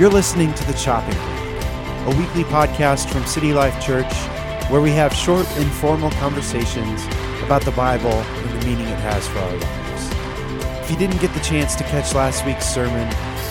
You're 0.00 0.08
listening 0.08 0.54
to 0.54 0.64
The 0.64 0.72
Chopping 0.72 1.12
Block, 1.12 2.06
a 2.06 2.18
weekly 2.18 2.44
podcast 2.44 3.10
from 3.10 3.26
City 3.26 3.52
Life 3.52 3.84
Church 3.84 4.10
where 4.70 4.80
we 4.80 4.92
have 4.92 5.12
short, 5.12 5.46
informal 5.58 6.10
conversations 6.12 7.04
about 7.42 7.60
the 7.66 7.72
Bible 7.72 8.08
and 8.08 8.62
the 8.62 8.66
meaning 8.66 8.86
it 8.86 8.98
has 9.00 9.28
for 9.28 9.40
our 9.40 9.52
lives. 9.52 10.80
If 10.80 10.90
you 10.90 10.96
didn't 10.96 11.20
get 11.20 11.34
the 11.34 11.40
chance 11.40 11.74
to 11.74 11.84
catch 11.84 12.14
last 12.14 12.46
week's 12.46 12.64
sermon, 12.64 13.06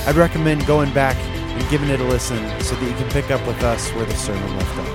I'd 0.07 0.15
recommend 0.15 0.65
going 0.65 0.91
back 0.91 1.15
and 1.17 1.69
giving 1.69 1.89
it 1.89 1.99
a 1.99 2.03
listen 2.03 2.39
so 2.61 2.73
that 2.73 2.89
you 2.89 2.95
can 2.95 3.07
pick 3.11 3.29
up 3.29 3.45
with 3.45 3.61
us 3.61 3.87
where 3.91 4.05
the 4.05 4.15
sermon 4.15 4.57
left 4.57 4.79
off. 4.79 4.87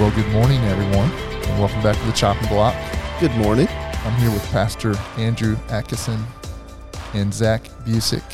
Well, 0.00 0.10
good 0.10 0.32
morning, 0.32 0.58
everyone, 0.64 1.12
and 1.12 1.60
welcome 1.60 1.84
back 1.84 1.96
to 1.96 2.04
the 2.04 2.12
Chopping 2.14 2.48
Block. 2.48 2.74
Good 3.20 3.36
morning. 3.36 3.68
I'm 4.04 4.20
here 4.20 4.32
with 4.32 4.44
Pastor 4.50 4.96
Andrew 5.16 5.54
Adkison 5.68 6.20
and 7.14 7.32
Zach 7.32 7.62
Busick, 7.84 8.24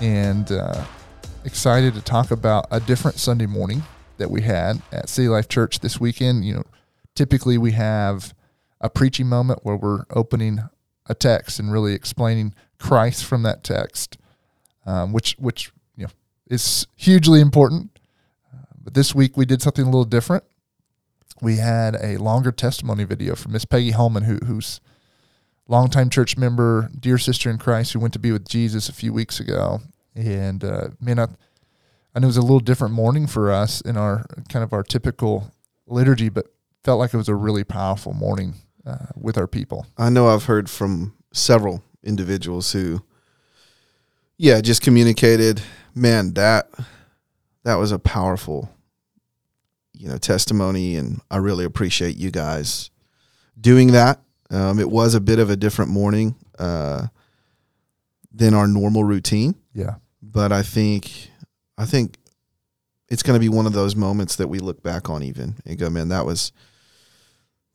and 0.00 0.50
uh, 0.50 0.84
excited 1.44 1.94
to 1.94 2.00
talk 2.00 2.32
about 2.32 2.66
a 2.72 2.80
different 2.80 3.16
Sunday 3.16 3.46
morning 3.46 3.84
that 4.18 4.28
we 4.28 4.42
had 4.42 4.82
at 4.90 5.08
City 5.08 5.28
Life 5.28 5.46
Church 5.46 5.78
this 5.78 6.00
weekend. 6.00 6.44
You 6.44 6.54
know, 6.54 6.64
typically 7.14 7.58
we 7.58 7.70
have 7.72 8.34
a 8.80 8.90
preaching 8.90 9.28
moment 9.28 9.60
where 9.62 9.76
we're 9.76 10.04
opening 10.10 10.58
a 11.06 11.14
text 11.14 11.60
and 11.60 11.72
really 11.72 11.94
explaining 11.94 12.52
Christ 12.80 13.24
from 13.24 13.44
that 13.44 13.62
text, 13.62 14.18
um, 14.84 15.12
which 15.12 15.36
which 15.38 15.70
you 15.94 16.06
know 16.06 16.12
is 16.48 16.88
hugely 16.96 17.40
important. 17.40 18.00
Uh, 18.52 18.64
but 18.82 18.94
this 18.94 19.14
week 19.14 19.36
we 19.36 19.44
did 19.44 19.62
something 19.62 19.84
a 19.84 19.88
little 19.88 20.04
different 20.04 20.42
we 21.42 21.56
had 21.56 21.96
a 22.00 22.16
longer 22.18 22.52
testimony 22.52 23.02
video 23.02 23.34
from 23.34 23.52
Miss 23.52 23.64
Peggy 23.64 23.90
Holman, 23.90 24.22
who, 24.22 24.36
who's 24.46 24.80
longtime 25.66 26.08
church 26.08 26.36
member, 26.36 26.88
dear 26.98 27.18
sister 27.18 27.50
in 27.50 27.58
Christ, 27.58 27.92
who 27.92 27.98
went 27.98 28.12
to 28.12 28.20
be 28.20 28.30
with 28.30 28.48
Jesus 28.48 28.88
a 28.88 28.92
few 28.92 29.12
weeks 29.12 29.40
ago. 29.40 29.80
And 30.14 30.62
uh, 30.62 30.90
man, 31.00 31.18
I, 31.18 31.26
I 32.14 32.20
know 32.20 32.26
it 32.26 32.28
was 32.28 32.36
a 32.36 32.42
little 32.42 32.60
different 32.60 32.94
morning 32.94 33.26
for 33.26 33.50
us 33.50 33.80
in 33.80 33.96
our 33.96 34.24
kind 34.48 34.62
of 34.62 34.72
our 34.72 34.84
typical 34.84 35.52
liturgy, 35.88 36.28
but 36.28 36.46
felt 36.84 37.00
like 37.00 37.12
it 37.12 37.16
was 37.16 37.28
a 37.28 37.34
really 37.34 37.64
powerful 37.64 38.12
morning 38.12 38.54
uh, 38.86 39.06
with 39.16 39.36
our 39.36 39.48
people. 39.48 39.86
I 39.98 40.10
know 40.10 40.28
I've 40.28 40.44
heard 40.44 40.70
from 40.70 41.14
several 41.32 41.82
individuals 42.04 42.70
who, 42.70 43.02
yeah, 44.36 44.60
just 44.60 44.80
communicated, 44.80 45.60
man, 45.92 46.34
that 46.34 46.70
that 47.64 47.74
was 47.76 47.90
a 47.90 47.98
powerful 47.98 48.71
you 49.94 50.08
know 50.08 50.18
testimony, 50.18 50.96
and 50.96 51.20
I 51.30 51.38
really 51.38 51.64
appreciate 51.64 52.16
you 52.16 52.30
guys 52.30 52.90
doing 53.60 53.92
that. 53.92 54.20
Um, 54.50 54.78
it 54.78 54.90
was 54.90 55.14
a 55.14 55.20
bit 55.20 55.38
of 55.38 55.50
a 55.50 55.56
different 55.56 55.90
morning 55.90 56.34
uh, 56.58 57.06
than 58.32 58.54
our 58.54 58.66
normal 58.66 59.04
routine. 59.04 59.54
Yeah, 59.74 59.96
but 60.20 60.52
I 60.52 60.62
think 60.62 61.30
I 61.78 61.86
think 61.86 62.16
it's 63.08 63.22
going 63.22 63.34
to 63.34 63.40
be 63.40 63.48
one 63.48 63.66
of 63.66 63.74
those 63.74 63.94
moments 63.94 64.36
that 64.36 64.48
we 64.48 64.58
look 64.58 64.82
back 64.82 65.10
on 65.10 65.22
even 65.22 65.56
and 65.66 65.78
go, 65.78 65.90
man, 65.90 66.08
that 66.08 66.24
was 66.24 66.52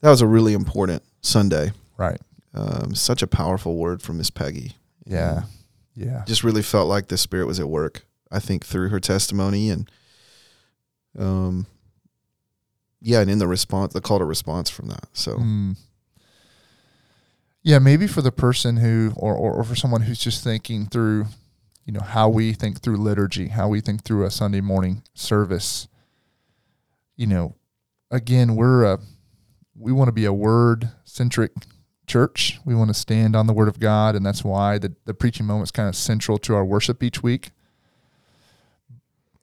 that 0.01 0.09
was 0.09 0.21
a 0.21 0.27
really 0.27 0.53
important 0.53 1.03
Sunday. 1.21 1.71
Right. 1.97 2.19
Um, 2.53 2.95
such 2.95 3.21
a 3.21 3.27
powerful 3.27 3.75
word 3.75 4.01
from 4.01 4.17
Miss 4.17 4.29
Peggy. 4.31 4.73
Yeah. 5.05 5.43
Yeah. 5.95 6.23
Just 6.25 6.43
really 6.43 6.63
felt 6.63 6.87
like 6.87 7.07
the 7.07 7.17
Spirit 7.17 7.45
was 7.45 7.59
at 7.59 7.69
work. 7.69 8.03
I 8.31 8.39
think 8.39 8.65
through 8.65 8.89
her 8.89 8.99
testimony 8.99 9.69
and 9.69 9.89
um, 11.17 11.65
yeah, 13.01 13.21
and 13.21 13.29
in 13.29 13.39
the 13.39 13.47
response, 13.47 13.93
the 13.93 14.01
call 14.01 14.19
to 14.19 14.25
response 14.25 14.69
from 14.69 14.87
that. 14.87 15.07
So, 15.13 15.35
mm. 15.35 15.77
yeah, 17.63 17.79
maybe 17.79 18.07
for 18.07 18.21
the 18.21 18.31
person 18.31 18.77
who, 18.77 19.13
or, 19.15 19.35
or, 19.35 19.53
or 19.53 19.63
for 19.63 19.75
someone 19.75 20.01
who's 20.01 20.19
just 20.19 20.43
thinking 20.43 20.87
through, 20.87 21.27
you 21.85 21.93
know, 21.93 22.01
how 22.01 22.27
we 22.27 22.53
think 22.53 22.81
through 22.81 22.97
liturgy, 22.97 23.49
how 23.49 23.67
we 23.67 23.81
think 23.81 24.03
through 24.03 24.25
a 24.25 24.31
Sunday 24.31 24.61
morning 24.61 25.03
service. 25.13 25.87
You 27.15 27.27
know, 27.27 27.55
again, 28.11 28.55
we're 28.55 28.83
a, 28.83 28.99
we 29.75 29.91
want 29.91 30.07
to 30.07 30.13
be 30.13 30.25
a 30.25 30.33
word 30.33 30.89
centric 31.05 31.51
church. 32.07 32.59
We 32.65 32.73
want 32.73 32.89
to 32.89 32.93
stand 32.93 33.35
on 33.35 33.47
the 33.47 33.53
word 33.53 33.67
of 33.67 33.79
God, 33.79 34.15
and 34.15 34.25
that's 34.25 34.43
why 34.43 34.79
the, 34.79 34.95
the 35.05 35.13
preaching 35.13 35.45
moment 35.45 35.67
is 35.67 35.71
kind 35.71 35.89
of 35.89 35.95
central 35.95 36.37
to 36.39 36.55
our 36.55 36.65
worship 36.65 37.03
each 37.03 37.21
week. 37.21 37.51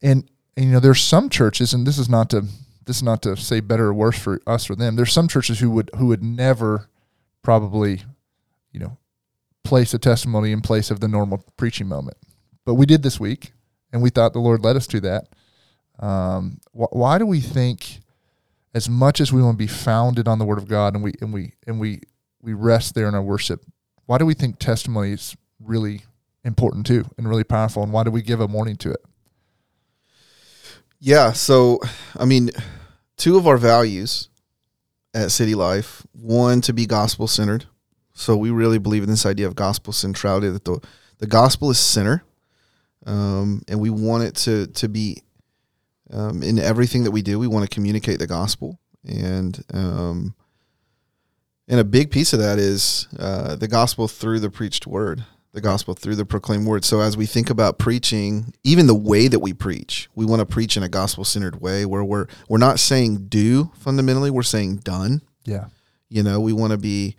And, 0.03 0.29
and 0.57 0.67
you 0.67 0.73
know, 0.73 0.81
there's 0.81 1.01
some 1.01 1.29
churches, 1.29 1.73
and 1.73 1.87
this 1.87 1.99
is 1.99 2.09
not 2.09 2.31
to 2.31 2.47
this 2.87 2.97
is 2.97 3.03
not 3.03 3.23
to 3.23 3.37
say 3.37 3.61
better 3.61 3.87
or 3.87 3.95
worse 3.95 4.19
for 4.19 4.41
us 4.47 4.69
or 4.69 4.75
them. 4.75 4.97
There's 4.97 5.13
some 5.13 5.29
churches 5.29 5.61
who 5.61 5.71
would 5.71 5.91
who 5.97 6.07
would 6.07 6.23
never 6.23 6.89
probably, 7.43 8.03
you 8.73 8.81
know, 8.81 8.99
place 9.63 9.95
a 9.95 9.99
testimony 9.99 10.53
in 10.53 10.61
place 10.61 10.91
of 10.91 11.01
the 11.01 11.09
normal 11.09 11.45
preaching 11.57 11.89
moment. 11.89 12.17
But 12.65 12.75
we 12.75 12.87
did 12.87 13.03
this 13.03 13.21
week, 13.21 13.53
and 13.93 14.03
we 14.03 14.11
thought 14.11 14.33
the 14.33 14.39
Lord 14.39 14.65
led 14.65 14.77
us 14.77 14.87
to 14.89 15.01
that. 15.01 15.29
Um, 15.99 16.59
wh- 16.73 16.93
why 16.93 17.19
do 17.19 17.27
we 17.27 17.41
think, 17.41 18.01
as 18.75 18.89
much 18.89 19.21
as 19.21 19.33
we 19.33 19.43
want 19.43 19.59
to 19.59 19.65
be 19.65 19.69
founded 19.69 20.27
on 20.27 20.39
the 20.39 20.45
Word 20.45 20.59
of 20.59 20.69
God, 20.69 20.95
and 20.95 21.03
we 21.03 21.13
and 21.21 21.33
we 21.33 21.55
and 21.67 21.79
we 21.79 22.01
we 22.43 22.53
rest 22.53 22.95
there 22.95 23.09
in 23.09 23.15
our 23.15 23.23
worship, 23.23 23.65
why 24.07 24.19
do 24.19 24.27
we 24.27 24.35
think 24.35 24.59
testimony 24.59 25.13
is 25.13 25.37
really 25.61 26.03
important 26.45 26.87
too 26.87 27.05
and 27.17 27.29
really 27.29 27.45
powerful, 27.45 27.83
and 27.83 27.93
why 27.93 28.05
do 28.05 28.11
we 28.11 28.23
give 28.23 28.41
a 28.41 28.49
morning 28.49 28.77
to 28.77 28.91
it? 28.91 29.01
Yeah. 31.05 31.33
So, 31.33 31.81
I 32.17 32.25
mean, 32.25 32.51
two 33.19 33.37
of 33.37 33.47
our 33.47 33.59
values 33.59 34.31
at 35.13 35.31
City 35.33 35.55
Life 35.55 36.07
one, 36.13 36.63
to 36.63 36.73
be 36.73 36.87
gospel 36.87 37.27
centered. 37.27 37.67
So, 38.15 38.39
we 38.39 38.49
really 38.49 38.79
believe 38.79 39.03
in 39.03 39.11
this 39.11 39.27
idea 39.27 39.47
of 39.47 39.55
gospel 39.55 39.93
centrality 39.93 40.49
that 40.49 40.65
the, 40.65 40.81
the 41.19 41.27
gospel 41.27 41.71
is 41.71 41.79
center. 41.79 42.25
Um, 43.05 43.61
and 43.69 43.81
we 43.81 43.91
want 43.91 44.25
it 44.25 44.35
to, 44.37 44.67
to 44.69 44.89
be 44.89 45.23
um, 46.11 46.43
in 46.43 46.59
everything 46.59 47.05
that 47.05 47.11
we 47.11 47.21
do. 47.21 47.39
We 47.39 47.49
want 47.49 47.69
to 47.69 47.75
communicate 47.75 48.19
the 48.19 48.27
gospel. 48.27 48.81
And, 49.07 49.63
um, 49.75 50.35
and 51.69 51.81
a 51.81 51.85
big 51.85 52.13
piece 52.13 52.33
of 52.33 52.39
that 52.39 52.59
is 52.59 53.09
uh, 53.19 53.57
the 53.57 53.69
gospel 53.69 54.09
through 54.09 54.41
the 54.41 54.51
preached 54.51 54.87
word 54.87 55.27
the 55.55 55.61
gospel 55.61 55.95
through 55.95 56.17
the 56.17 56.27
proclaimed 56.27 56.67
word. 56.67 56.85
So 56.85 57.01
as 57.01 57.17
we 57.17 57.27
think 57.27 57.49
about 57.49 57.79
preaching, 57.79 58.53
even 58.65 58.89
the 58.89 58.95
way 58.95 59.29
that 59.29 59.39
we 59.39 59.55
preach, 59.55 60.09
we 60.17 60.27
want 60.27 60.41
to 60.41 60.47
preach 60.47 60.77
in 60.77 60.83
a 60.83 60.89
gospel 60.89 61.25
centered 61.25 61.61
way 61.61 61.87
where 61.87 62.03
we're 62.03 62.27
we're 62.49 62.59
not 62.59 62.81
saying 62.81 63.29
do 63.29 63.71
fundamentally, 63.79 64.31
we're 64.31 64.43
saying 64.43 64.79
done. 64.79 65.23
Yeah. 65.45 65.67
You 66.09 66.25
know, 66.25 66.41
we 66.41 66.53
want 66.53 66.73
to 66.73 66.77
be 66.77 67.15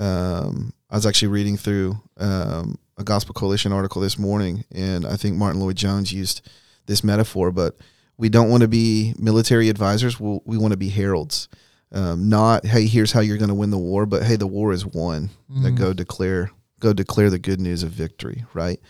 um, 0.00 0.72
I 0.90 0.96
was 0.96 1.06
actually 1.06 1.28
reading 1.28 1.56
through 1.56 2.00
um, 2.16 2.76
a 2.98 3.04
Gospel 3.04 3.34
Coalition 3.34 3.72
article 3.72 4.02
this 4.02 4.18
morning, 4.18 4.64
and 4.72 5.06
I 5.06 5.16
think 5.16 5.36
Martyn 5.36 5.60
Lloyd-Jones 5.60 6.12
used 6.12 6.48
this 6.86 7.04
metaphor, 7.04 7.52
but 7.52 7.76
we 8.16 8.28
don't 8.28 8.50
want 8.50 8.62
to 8.62 8.68
be 8.68 9.14
military 9.18 9.68
advisors. 9.68 10.18
We'll, 10.18 10.42
we 10.44 10.58
want 10.58 10.72
to 10.72 10.76
be 10.76 10.88
heralds. 10.88 11.48
Um, 11.92 12.28
not, 12.28 12.66
hey, 12.66 12.86
here's 12.86 13.12
how 13.12 13.20
you're 13.20 13.38
going 13.38 13.48
to 13.48 13.54
win 13.54 13.70
the 13.70 13.78
war, 13.78 14.06
but 14.06 14.22
hey, 14.22 14.36
the 14.36 14.46
war 14.46 14.72
is 14.72 14.84
won. 14.84 15.30
Mm. 15.50 15.62
That 15.62 15.72
go 15.72 15.92
declare 15.92 16.50
go 16.80 16.92
declare 16.92 17.30
the 17.30 17.38
good 17.38 17.60
news 17.60 17.82
of 17.82 17.90
victory, 17.90 18.44
right? 18.54 18.80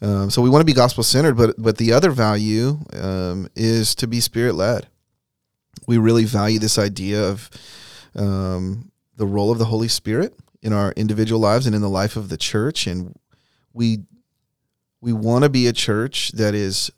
Um, 0.00 0.30
so 0.30 0.40
we 0.40 0.48
want 0.48 0.62
to 0.62 0.66
be 0.66 0.72
gospel 0.72 1.02
centered, 1.02 1.36
but 1.36 1.54
but 1.58 1.76
the 1.76 1.92
other 1.92 2.10
value 2.10 2.78
um, 2.94 3.48
is 3.54 3.94
to 3.96 4.06
be 4.06 4.20
spirit 4.20 4.54
led. 4.54 4.86
We 5.86 5.98
really 5.98 6.24
value 6.24 6.58
this 6.58 6.78
idea 6.78 7.22
of 7.22 7.50
um, 8.14 8.90
the 9.16 9.26
role 9.26 9.50
of 9.50 9.58
the 9.58 9.66
Holy 9.66 9.88
Spirit 9.88 10.34
in 10.62 10.72
our 10.72 10.92
individual 10.92 11.40
lives 11.40 11.66
and 11.66 11.74
in 11.74 11.82
the 11.82 11.88
life 11.88 12.16
of 12.16 12.28
the 12.28 12.36
church, 12.36 12.86
and 12.86 13.14
we 13.72 14.04
we 15.00 15.12
want 15.12 15.44
to 15.44 15.50
be 15.50 15.66
a 15.66 15.72
church 15.72 16.32
that 16.32 16.54
is 16.54 16.90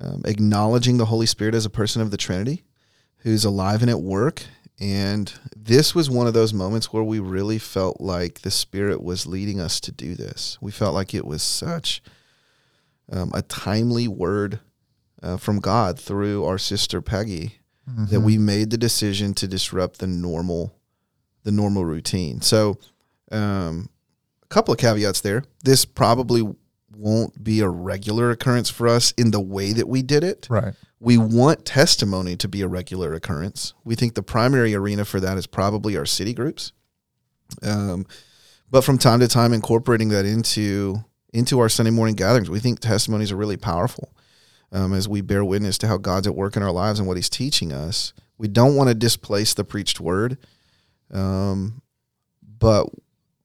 um, 0.00 0.22
acknowledging 0.24 0.96
the 0.96 1.06
Holy 1.06 1.26
Spirit 1.26 1.54
as 1.54 1.64
a 1.64 1.70
person 1.70 2.02
of 2.02 2.10
the 2.10 2.16
Trinity, 2.16 2.64
who's 3.18 3.44
alive 3.44 3.82
and 3.82 3.90
at 3.90 4.00
work 4.00 4.44
and 4.80 5.32
this 5.56 5.94
was 5.94 6.08
one 6.08 6.26
of 6.26 6.34
those 6.34 6.54
moments 6.54 6.92
where 6.92 7.02
we 7.02 7.18
really 7.18 7.58
felt 7.58 8.00
like 8.00 8.42
the 8.42 8.50
Spirit 8.50 9.02
was 9.02 9.26
leading 9.26 9.60
us 9.60 9.80
to 9.80 9.92
do 9.92 10.14
this. 10.14 10.56
We 10.60 10.70
felt 10.70 10.94
like 10.94 11.14
it 11.14 11.26
was 11.26 11.42
such 11.42 12.00
um, 13.10 13.32
a 13.34 13.42
timely 13.42 14.06
word 14.06 14.60
uh, 15.22 15.36
from 15.36 15.58
God 15.58 15.98
through 15.98 16.44
our 16.44 16.58
sister 16.58 17.02
Peggy 17.02 17.58
mm-hmm. 17.88 18.06
that 18.06 18.20
we 18.20 18.38
made 18.38 18.70
the 18.70 18.78
decision 18.78 19.34
to 19.34 19.48
disrupt 19.48 19.98
the 19.98 20.06
normal, 20.06 20.76
the 21.42 21.52
normal 21.52 21.84
routine. 21.84 22.40
So, 22.40 22.78
um, 23.32 23.88
a 24.42 24.46
couple 24.46 24.72
of 24.72 24.78
caveats 24.78 25.20
there. 25.20 25.44
This 25.64 25.84
probably 25.84 26.42
won't 26.96 27.42
be 27.42 27.60
a 27.60 27.68
regular 27.68 28.30
occurrence 28.30 28.70
for 28.70 28.88
us 28.88 29.12
in 29.12 29.30
the 29.30 29.40
way 29.40 29.72
that 29.72 29.88
we 29.88 30.02
did 30.02 30.24
it. 30.24 30.46
Right. 30.48 30.74
We 31.00 31.16
want 31.16 31.64
testimony 31.64 32.36
to 32.36 32.48
be 32.48 32.62
a 32.62 32.68
regular 32.68 33.14
occurrence. 33.14 33.74
We 33.84 33.94
think 33.94 34.14
the 34.14 34.22
primary 34.22 34.74
arena 34.74 35.04
for 35.04 35.20
that 35.20 35.38
is 35.38 35.46
probably 35.46 35.96
our 35.96 36.06
city 36.06 36.34
groups. 36.34 36.72
Um, 37.62 38.06
but 38.70 38.82
from 38.82 38.98
time 38.98 39.20
to 39.20 39.28
time, 39.28 39.52
incorporating 39.52 40.08
that 40.10 40.24
into 40.24 41.04
into 41.32 41.60
our 41.60 41.68
Sunday 41.68 41.90
morning 41.90 42.16
gatherings, 42.16 42.50
we 42.50 42.58
think 42.58 42.80
testimonies 42.80 43.30
are 43.30 43.36
really 43.36 43.56
powerful 43.56 44.14
um, 44.72 44.92
as 44.92 45.08
we 45.08 45.20
bear 45.20 45.44
witness 45.44 45.78
to 45.78 45.86
how 45.86 45.98
God's 45.98 46.26
at 46.26 46.34
work 46.34 46.56
in 46.56 46.62
our 46.62 46.72
lives 46.72 46.98
and 46.98 47.06
what 47.06 47.16
He's 47.16 47.28
teaching 47.28 47.72
us. 47.72 48.12
We 48.36 48.48
don't 48.48 48.74
want 48.74 48.88
to 48.88 48.94
displace 48.94 49.54
the 49.54 49.64
preached 49.64 50.00
word, 50.00 50.38
um, 51.12 51.82
but 52.42 52.86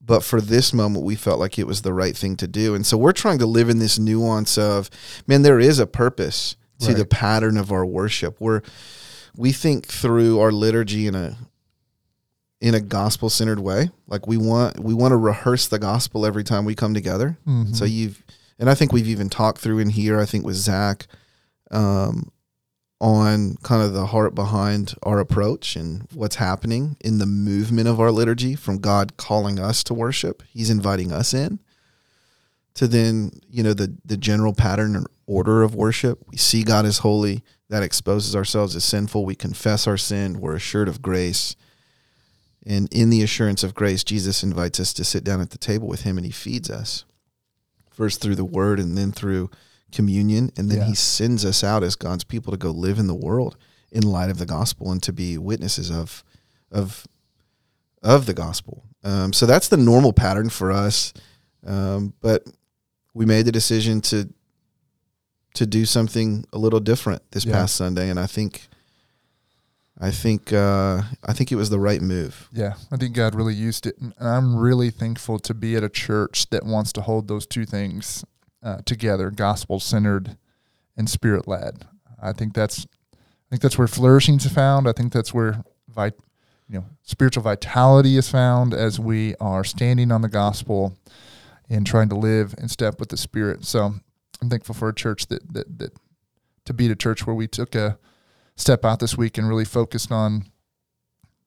but 0.05 0.23
for 0.23 0.41
this 0.41 0.73
moment, 0.73 1.05
we 1.05 1.15
felt 1.15 1.39
like 1.39 1.57
it 1.57 1.67
was 1.67 1.81
the 1.81 1.93
right 1.93 2.15
thing 2.15 2.35
to 2.37 2.47
do. 2.47 2.75
And 2.75 2.85
so 2.85 2.97
we're 2.97 3.13
trying 3.13 3.39
to 3.39 3.45
live 3.45 3.69
in 3.69 3.79
this 3.79 3.97
nuance 3.97 4.57
of, 4.57 4.89
man, 5.27 5.43
there 5.43 5.61
is 5.61 5.79
a 5.79 5.87
purpose 5.87 6.57
to 6.79 6.87
Right. 6.87 6.97
the 6.97 7.05
pattern 7.05 7.57
of 7.57 7.71
our 7.71 7.85
worship. 7.85 8.37
We're 8.39 8.61
we 9.35 9.51
think 9.51 9.87
through 9.87 10.39
our 10.39 10.51
liturgy 10.51 11.07
in 11.07 11.15
a 11.15 11.37
in 12.61 12.73
a 12.75 12.79
gospel 12.81 13.29
centered 13.29 13.59
way. 13.59 13.89
Like 14.07 14.27
we 14.27 14.37
want 14.37 14.79
we 14.79 14.93
want 14.93 15.11
to 15.11 15.17
rehearse 15.17 15.67
the 15.67 15.79
gospel 15.79 16.25
every 16.25 16.43
time 16.43 16.65
we 16.65 16.75
come 16.75 16.93
together. 16.93 17.37
Mhm. 17.47 17.75
So 17.75 17.85
you've 17.85 18.23
and 18.59 18.69
I 18.69 18.75
think 18.75 18.93
we've 18.93 19.07
even 19.07 19.29
talked 19.29 19.59
through 19.59 19.79
in 19.79 19.89
here. 19.89 20.19
I 20.19 20.25
think 20.25 20.45
with 20.45 20.55
Zach, 20.55 21.07
um, 21.71 22.29
on 23.01 23.57
kind 23.63 23.81
of 23.83 23.91
the 23.93 24.05
heart 24.07 24.33
behind 24.33 24.93
our 25.03 25.19
approach 25.19 25.75
and 25.75 26.07
what's 26.13 26.35
happening 26.37 26.95
in 27.01 27.17
the 27.17 27.25
movement 27.25 27.87
of 27.89 27.99
our 27.99 28.11
liturgy 28.11 28.55
from 28.55 28.77
God 28.77 29.17
calling 29.17 29.59
us 29.59 29.83
to 29.85 29.93
worship. 29.93 30.41
He's 30.49 30.69
inviting 30.69 31.11
us 31.11 31.33
in 31.33 31.59
to 32.75 32.87
then, 32.87 33.31
you 33.49 33.63
know, 33.63 33.73
the 33.73 33.95
the 34.05 34.17
general 34.17 34.53
pattern 34.53 34.95
and 34.95 35.07
order 35.25 35.63
of 35.63 35.75
worship. 35.75 36.19
We 36.27 36.37
see 36.37 36.63
God 36.63 36.85
as 36.85 36.99
holy, 36.99 37.43
that 37.69 37.83
exposes 37.83 38.35
ourselves 38.35 38.75
as 38.75 38.83
sinful. 38.83 39.25
We 39.25 39.35
confess 39.35 39.87
our 39.87 39.97
sin, 39.97 40.39
we're 40.39 40.55
assured 40.55 40.87
of 40.87 41.01
grace. 41.01 41.55
And 42.65 42.87
in 42.93 43.09
the 43.09 43.21
assurance 43.21 43.63
of 43.63 43.73
grace, 43.75 44.03
Jesus 44.03 44.41
invites 44.43 44.79
us 44.79 44.93
to 44.93 45.03
sit 45.03 45.23
down 45.23 45.41
at 45.41 45.49
the 45.49 45.57
table 45.57 45.87
with 45.87 46.03
him 46.03 46.17
and 46.17 46.25
he 46.25 46.31
feeds 46.31 46.69
us. 46.69 47.03
First 47.91 48.21
through 48.21 48.35
the 48.35 48.45
word 48.45 48.79
and 48.79 48.97
then 48.97 49.11
through 49.11 49.49
communion. 49.91 50.49
And 50.57 50.71
then 50.71 50.79
Yeah. 50.79 50.85
he 50.87 50.95
sends 50.95 51.43
us 51.45 51.63
out 51.63 51.83
as 51.83 51.95
God's 51.95 52.23
people 52.23 52.51
to 52.51 52.57
go 52.57 52.71
live 52.71 52.99
in 52.99 53.07
the 53.07 53.13
world 53.13 53.57
in 53.91 54.03
light 54.03 54.29
of 54.29 54.37
the 54.39 54.45
gospel 54.45 54.91
and 54.91 55.03
to 55.03 55.13
be 55.13 55.37
witnesses 55.37 55.91
of 55.91 56.23
of 56.71 57.05
of 58.01 58.25
the 58.25 58.33
gospel. 58.33 58.83
Um, 59.03 59.33
so 59.33 59.45
that's 59.45 59.67
the 59.67 59.77
normal 59.77 60.13
pattern 60.13 60.49
for 60.49 60.71
us. 60.71 61.13
Um, 61.65 62.13
but 62.21 62.45
we 63.13 63.25
made 63.25 63.45
the 63.45 63.51
decision 63.51 64.01
to 64.01 64.29
to 65.55 65.65
do 65.67 65.85
something 65.85 66.45
a 66.51 66.57
little 66.57 66.79
different 66.79 67.21
this 67.31 67.45
Yeah. 67.45 67.53
past 67.53 67.75
Sunday, 67.75 68.09
and 68.09 68.19
I 68.19 68.25
think 68.27 68.67
I 69.99 70.09
think 70.09 70.51
uh, 70.51 71.03
I 71.23 71.33
think 71.33 71.51
it 71.51 71.55
was 71.55 71.69
the 71.69 71.79
right 71.79 72.01
move. 72.01 72.49
Yeah, 72.51 72.73
I 72.91 72.97
think 72.97 73.15
God 73.15 73.35
really 73.35 73.53
used 73.53 73.85
it, 73.85 73.95
and 73.99 74.13
I'm 74.19 74.55
really 74.55 74.89
thankful 74.89 75.37
to 75.39 75.53
be 75.53 75.75
at 75.75 75.83
a 75.83 75.89
church 75.89 76.49
that 76.49 76.65
wants 76.65 76.91
to 76.93 77.01
hold 77.01 77.27
those 77.27 77.45
two 77.45 77.65
things 77.65 78.25
uh, 78.63 78.77
together: 78.85 79.29
gospel 79.29 79.79
centered 79.79 80.35
and 80.97 81.07
spirit 81.09 81.47
led. 81.47 81.85
I 82.21 82.33
think 82.33 82.53
that's, 82.53 82.87
I 83.13 83.17
think 83.49 83.61
that's 83.61 83.77
where 83.77 83.87
flourishing 83.87 84.35
is 84.35 84.47
found. 84.47 84.87
I 84.87 84.93
think 84.93 85.11
that's 85.13 85.33
where 85.33 85.63
vit, 85.89 86.17
you 86.69 86.79
know, 86.79 86.85
spiritual 87.03 87.43
vitality 87.43 88.15
is 88.17 88.29
found 88.29 88.73
as 88.73 88.99
we 88.99 89.35
are 89.39 89.63
standing 89.63 90.11
on 90.11 90.21
the 90.21 90.29
gospel 90.29 90.97
and 91.69 91.85
trying 91.85 92.09
to 92.09 92.15
live 92.15 92.53
in 92.57 92.67
step 92.67 92.99
with 92.99 93.09
the 93.09 93.17
Spirit. 93.17 93.65
So 93.65 93.95
I'm 94.41 94.49
thankful 94.49 94.75
for 94.75 94.89
a 94.89 94.95
church 94.95 95.27
that 95.27 95.53
that 95.53 95.79
that 95.79 95.93
to 96.65 96.73
be 96.73 96.89
a 96.89 96.95
church 96.95 97.25
where 97.25 97.35
we 97.35 97.47
took 97.47 97.75
a 97.75 97.97
step 98.55 98.85
out 98.85 98.99
this 98.99 99.17
week 99.17 99.37
and 99.37 99.49
really 99.49 99.65
focused 99.65 100.11
on 100.11 100.45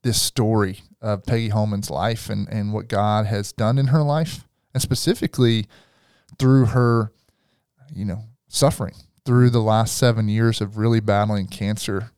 this 0.03 0.21
story 0.21 0.81
of 1.01 1.25
Peggy 1.25 1.49
Holman's 1.49 1.91
life 1.91 2.29
and, 2.31 2.49
and 2.49 2.73
what 2.73 2.89
God 2.89 3.27
has 3.27 3.53
done 3.53 3.79
in 3.79 3.89
her 3.89 4.03
life, 4.03 4.47
and 4.73 4.83
specifically 4.83 5.67
through 6.39 6.67
her, 6.67 7.13
you 7.93 8.05
know, 8.05 8.25
suffering 8.49 8.95
through 9.25 9.51
the 9.51 9.61
last 9.63 9.97
seven 9.97 10.29
years 10.29 10.61
of 10.61 10.77
really 10.77 11.01
battling 11.01 11.47
cancer, 11.49 12.13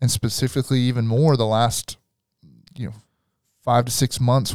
and 0.00 0.10
specifically 0.10 0.80
even 0.80 1.06
more 1.06 1.36
the 1.36 1.46
last, 1.46 1.96
you 2.76 2.88
know, 2.88 2.94
five 3.62 3.84
to 3.86 3.90
six 3.90 4.20
months. 4.20 4.54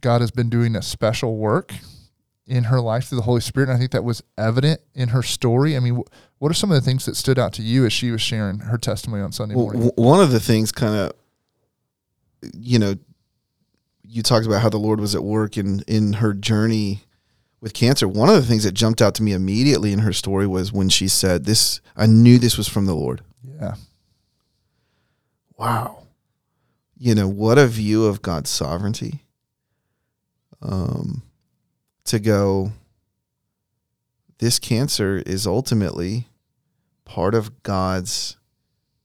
God 0.00 0.20
has 0.20 0.30
been 0.30 0.50
doing 0.50 0.76
a 0.76 0.82
special 0.82 1.36
work 1.36 1.72
in 2.46 2.64
her 2.64 2.80
life 2.80 3.06
through 3.06 3.16
the 3.16 3.22
Holy 3.22 3.40
Spirit, 3.40 3.68
and 3.68 3.76
I 3.76 3.78
think 3.78 3.92
that 3.92 4.04
was 4.04 4.22
evident 4.36 4.80
in 4.94 5.08
her 5.10 5.22
story. 5.22 5.76
I 5.76 5.80
mean, 5.80 5.96
wh- 5.96 6.42
what 6.42 6.50
are 6.50 6.54
some 6.54 6.70
of 6.70 6.74
the 6.74 6.80
things 6.88 7.06
that 7.06 7.16
stood 7.16 7.38
out 7.38 7.52
to 7.54 7.62
you 7.62 7.86
as 7.86 7.92
she 7.92 8.10
was 8.10 8.20
sharing 8.20 8.58
her 8.60 8.76
testimony 8.78 9.22
on 9.22 9.32
Sunday 9.32 9.54
Well, 9.54 9.64
morning? 9.64 9.82
w- 9.88 10.08
one 10.08 10.20
of 10.20 10.30
the 10.30 10.40
things, 10.40 10.70
kind 10.70 10.94
of, 10.94 11.12
you 12.52 12.78
know, 12.78 12.96
you 14.02 14.22
talked 14.22 14.44
about 14.46 14.60
how 14.60 14.68
the 14.68 14.78
Lord 14.78 15.00
was 15.00 15.14
at 15.14 15.24
work 15.24 15.56
in 15.56 15.80
in 15.88 16.14
her 16.14 16.34
journey 16.34 17.04
with 17.62 17.72
cancer. 17.72 18.06
One 18.06 18.28
of 18.28 18.34
the 18.36 18.42
things 18.42 18.64
that 18.64 18.72
jumped 18.72 19.00
out 19.00 19.14
to 19.16 19.22
me 19.22 19.32
immediately 19.32 19.92
in 19.92 20.00
her 20.00 20.12
story 20.12 20.46
was 20.46 20.70
when 20.72 20.90
she 20.90 21.08
said, 21.08 21.46
"This, 21.46 21.80
I 21.96 22.04
knew 22.06 22.38
this 22.38 22.58
was 22.58 22.68
from 22.68 22.84
the 22.86 22.94
Lord." 22.94 23.22
yeah, 23.42 23.74
Wow, 25.56 26.02
you 26.98 27.14
know 27.14 27.28
what 27.28 27.58
a 27.58 27.66
view 27.66 28.04
of 28.04 28.20
God's 28.22 28.50
sovereignty. 28.50 29.24
Um, 30.60 31.22
to 32.04 32.18
go, 32.18 32.72
this 34.38 34.58
cancer 34.58 35.22
is 35.26 35.46
ultimately 35.46 36.28
part 37.04 37.34
of 37.34 37.62
God's 37.62 38.36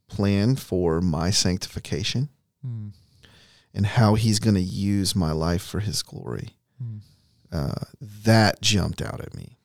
plan 0.07 0.55
for 0.55 1.01
my 1.01 1.29
sanctification 1.31 2.29
Mm, 2.65 2.91
and 3.73 3.85
how 3.85 4.15
he's 4.15 4.39
going 4.39 4.55
to 4.55 4.61
use 4.61 5.15
my 5.15 5.31
life 5.31 5.61
for 5.63 5.79
his 5.79 6.03
glory. 6.03 6.57
mm. 6.83 6.99
Uh, 7.51 7.85
that 8.01 8.61
jumped 8.61 9.01
out 9.01 9.21
at 9.21 9.33
me. 9.33 9.57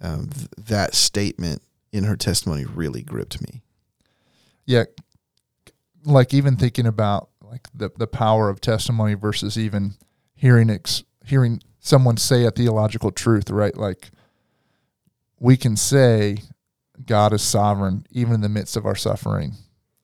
Um, 0.00 0.28
th- 0.28 0.48
that 0.58 0.94
statement 0.94 1.62
in 1.90 2.04
her 2.04 2.16
testimony 2.16 2.64
really 2.66 3.02
gripped 3.02 3.40
me. 3.40 3.62
yeah 4.66 4.84
like 6.04 6.34
even 6.34 6.56
thinking 6.56 6.86
about 6.86 7.30
like 7.40 7.66
the 7.74 7.90
the 7.96 8.06
power 8.06 8.48
of 8.50 8.60
testimony 8.60 9.14
versus 9.14 9.56
even 9.56 9.94
hearing 10.34 10.68
ex, 10.68 11.02
hearing 11.24 11.62
someone 11.84 12.16
say 12.16 12.44
a 12.44 12.50
theological 12.50 13.10
truth 13.10 13.50
right? 13.50 13.76
Like 13.76 14.10
we 15.38 15.56
can 15.56 15.76
say 15.76 16.38
god 17.04 17.32
is 17.32 17.42
sovereign 17.42 18.06
even 18.10 18.34
in 18.34 18.40
the 18.40 18.48
midst 18.48 18.76
of 18.76 18.86
our 18.86 18.94
suffering. 18.96 19.52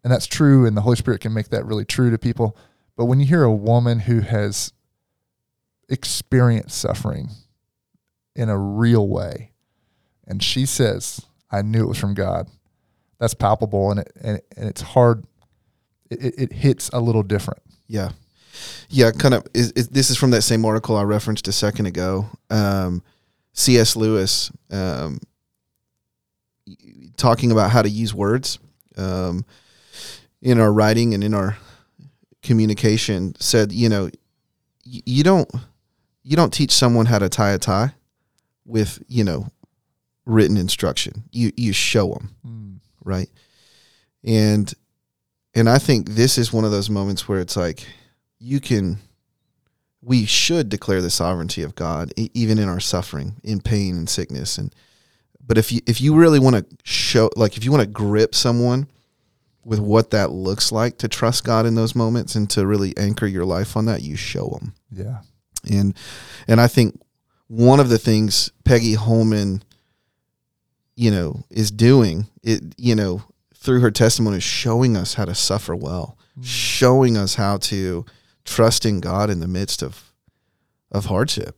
And 0.05 0.13
that's 0.13 0.27
true 0.27 0.67
and 0.67 0.77
the 0.77 0.81
holy 0.83 0.97
spirit 0.97 1.21
can 1.23 1.33
make 1.33 1.49
that 1.51 1.65
really 1.65 1.85
true 1.85 2.11
to 2.11 2.19
people. 2.19 2.57
But 2.97 3.05
when 3.07 3.21
you 3.21 3.27
hear 3.27 3.45
a 3.45 3.53
woman 3.55 4.01
who 4.01 4.21
has 4.21 4.73
experienced 5.89 6.77
suffering 6.79 7.31
in 8.37 8.49
a 8.49 8.59
real 8.59 9.09
way 9.09 9.53
and 10.27 10.43
she 10.43 10.67
says 10.67 11.23
i 11.51 11.63
knew 11.63 11.83
it 11.83 11.89
was 11.89 11.97
from 11.99 12.13
god 12.15 12.47
that's 13.19 13.33
palpable 13.35 13.91
and 13.91 14.01
it 14.01 14.13
and, 14.21 14.41
and 14.57 14.69
it's 14.69 14.83
hard 14.83 15.25
it, 16.11 16.23
it- 16.25 16.35
it 16.39 16.53
hits 16.53 16.89
a 16.91 17.01
little 17.01 17.23
different. 17.23 17.63
Yeah. 17.87 18.11
Yeah, 18.89 19.11
kind 19.11 19.35
of. 19.35 19.47
Is, 19.55 19.73
is, 19.73 19.89
this 19.89 20.11
is 20.11 20.17
from 20.17 20.31
that 20.31 20.43
same 20.43 20.65
article 20.65 20.97
I 20.97 21.03
referenced 21.03 21.49
a 21.49 21.53
second 21.53 21.87
ago. 21.87 22.27
Um, 22.51 23.03
C.S. 23.53 23.97
Lewis 23.97 24.51
um, 24.71 25.19
talking 27.17 27.51
about 27.51 27.71
how 27.71 27.83
to 27.83 27.89
use 27.89 28.15
words 28.15 28.59
um, 28.97 29.45
in 30.41 30.61
our 30.61 30.73
writing 30.73 31.15
and 31.15 31.25
in 31.25 31.35
our 31.35 31.57
communication 32.43 33.35
said, 33.41 33.73
you 33.73 33.89
know, 33.89 34.05
y- 34.87 35.03
you 35.05 35.25
don't 35.25 35.51
you 36.23 36.37
don't 36.37 36.53
teach 36.53 36.73
someone 36.73 37.07
how 37.07 37.19
to 37.19 37.29
tie 37.29 37.51
a 37.51 37.59
tie 37.59 37.93
with 38.65 39.03
you 39.09 39.25
know 39.25 39.49
written 40.25 40.57
instruction. 40.57 41.25
You 41.33 41.53
you 41.57 41.73
show 41.73 42.09
them 42.15 42.35
right? 43.05 43.29
And 44.25 44.73
and 45.55 45.69
I 45.69 45.79
think 45.79 46.11
this 46.11 46.39
is 46.39 46.53
one 46.53 46.65
of 46.65 46.71
those 46.71 46.91
moments 46.91 47.27
where 47.29 47.41
it's 47.41 47.57
like 47.57 47.87
you 48.39 48.61
can 48.61 48.99
we 50.01 50.25
should 50.25 50.69
declare 50.69 51.03
the 51.03 51.11
sovereignty 51.11 51.63
of 51.63 51.75
God 51.75 52.13
e- 52.17 52.31
even 52.33 52.59
in 52.59 52.69
our 52.69 52.81
suffering, 52.81 53.37
in 53.43 53.61
pain 53.61 53.97
and 53.97 54.09
sickness. 54.09 54.57
And 54.59 54.75
but 55.45 55.59
if 55.59 55.73
you 55.73 55.81
if 55.87 56.01
you 56.01 56.15
really 56.15 56.39
want 56.39 56.57
to 56.57 56.67
show 56.85 57.31
like 57.37 57.57
if 57.57 57.65
you 57.65 57.71
want 57.71 57.83
to 57.83 57.89
grip 57.89 58.35
someone 58.35 58.89
with 59.65 59.81
what 59.81 60.11
that 60.11 60.31
looks 60.31 60.73
like 60.73 60.99
to 60.99 61.09
trust 61.09 61.45
God 61.45 61.67
in 61.67 61.75
those 61.75 61.95
moments 61.95 62.35
and 62.35 62.49
to 62.51 62.67
really 62.67 62.97
anchor 62.97 63.27
your 63.27 63.45
life 63.45 63.77
on 63.77 63.87
that, 63.87 64.03
you 64.03 64.17
show 64.17 64.49
them 64.49 64.75
yeah. 64.91 65.19
And 65.71 65.95
and 66.47 66.61
I 66.61 66.69
think 66.69 67.01
one 67.49 67.81
of 67.81 67.89
the 67.89 67.99
things 67.99 68.53
Peggy 68.65 68.95
Holman, 68.95 69.63
you 70.95 71.11
know, 71.11 71.45
is 71.51 71.71
doing 71.71 72.29
it, 72.43 72.63
you 72.77 72.95
know, 72.95 73.23
through 73.55 73.81
her 73.81 73.91
testimony, 73.91 74.39
is 74.39 74.43
showing 74.43 74.97
us 74.97 75.15
how 75.15 75.25
to 75.25 75.35
suffer 75.35 75.75
well, 75.75 76.17
mm. 76.39 76.45
showing 76.45 77.17
us 77.17 77.35
how 77.35 77.57
to 77.59 78.07
trust 78.49 78.85
in 78.87 79.01
God 79.01 79.31
in 79.31 79.41
the 79.41 79.49
midst 79.49 79.83
of 79.83 80.13
of 80.91 81.07
hardship 81.07 81.57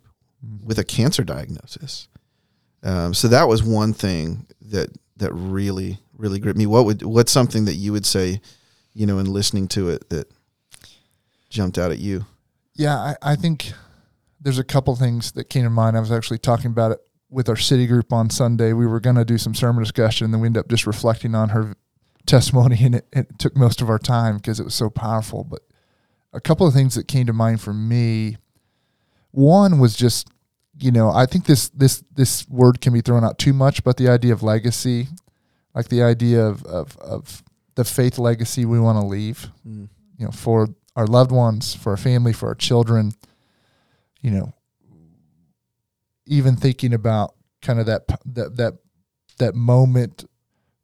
with 0.65 0.79
a 0.79 0.85
cancer 0.85 1.23
diagnosis. 1.23 2.09
Um, 2.83 3.15
so 3.15 3.29
that 3.29 3.49
was 3.49 3.63
one 3.63 3.93
thing 3.93 4.47
that 4.63 4.91
that 5.17 5.33
really 5.33 5.99
really 6.17 6.39
gripped 6.39 6.59
me. 6.59 6.67
What 6.67 6.85
would 6.85 7.03
what's 7.03 7.33
something 7.33 7.65
that 7.67 7.75
you 7.75 7.93
would 7.93 8.07
say, 8.07 8.41
you 8.95 9.07
know, 9.07 9.19
in 9.19 9.33
listening 9.33 9.69
to 9.69 9.91
it 9.91 10.09
that 10.11 10.31
jumped 11.49 11.79
out 11.79 11.91
at 11.91 11.99
you? 11.99 12.27
Yeah, 12.75 12.97
I, 12.97 13.17
I 13.23 13.37
think 13.37 13.73
there's 14.41 14.59
a 14.59 14.65
couple 14.65 14.95
things 14.97 15.33
that 15.33 15.45
came 15.45 15.65
to 15.65 15.71
mind. 15.71 15.97
I 15.97 16.01
was 16.01 16.13
actually 16.13 16.39
talking 16.39 16.71
about 16.71 16.93
it 16.93 16.99
with 17.29 17.49
our 17.49 17.57
city 17.57 17.87
group 17.87 18.13
on 18.13 18.31
Sunday. 18.31 18.73
We 18.73 18.87
were 18.87 19.01
going 19.01 19.17
to 19.17 19.25
do 19.25 19.39
some 19.39 19.55
sermon 19.55 19.83
discussion, 19.83 20.25
and 20.25 20.35
then 20.35 20.41
we 20.41 20.47
ended 20.47 20.61
up 20.61 20.69
just 20.69 20.87
reflecting 20.87 21.35
on 21.35 21.51
her 21.51 21.77
testimony, 22.27 22.79
and 22.81 22.95
it, 22.97 23.07
it 23.13 23.39
took 23.39 23.57
most 23.57 23.83
of 23.83 23.91
our 23.91 23.99
time 23.99 24.37
because 24.37 24.59
it 24.59 24.65
was 24.65 24.75
so 24.75 24.89
powerful. 24.89 25.45
But 25.45 25.63
a 26.33 26.41
couple 26.41 26.67
of 26.67 26.75
things 26.75 26.95
that 26.95 27.09
came 27.09 27.27
to 27.27 27.33
mind 27.33 27.61
for 27.61 27.73
me 27.73 28.37
one 29.33 29.79
was 29.79 29.95
just, 29.95 30.29
you 30.79 30.91
know, 30.91 31.11
I 31.11 31.27
think 31.27 31.47
this 31.47 31.69
this 31.71 32.03
this 32.15 32.49
word 32.49 32.81
can 32.81 32.93
be 32.93 33.01
thrown 33.01 33.25
out 33.25 33.39
too 33.39 33.53
much, 33.53 33.85
but 33.85 33.97
the 33.97 34.09
idea 34.09 34.33
of 34.33 34.43
legacy, 34.43 35.09
like 35.75 35.89
the 35.89 36.03
idea 36.03 36.45
of 36.45 36.65
of, 36.65 36.97
of 36.99 37.43
the 37.77 37.85
faith 37.85 38.19
legacy 38.19 38.65
we 38.65 38.81
want 38.81 38.99
to 38.99 39.07
leave, 39.07 39.49
Mm. 39.67 39.89
you 40.19 40.25
know, 40.27 40.33
for 40.33 40.69
our 40.97 41.07
loved 41.07 41.31
ones, 41.31 41.75
for 41.75 41.91
our 41.91 41.97
family, 41.97 42.33
for 42.33 42.49
our 42.49 42.55
children, 42.57 43.13
you 44.21 44.31
know, 44.33 44.53
even 46.27 46.57
thinking 46.57 46.93
about 46.93 47.35
kind 47.63 47.79
of 47.79 47.87
that 47.87 48.07
that 48.27 48.57
that 48.57 48.75
that 49.39 49.55
moment 49.55 50.25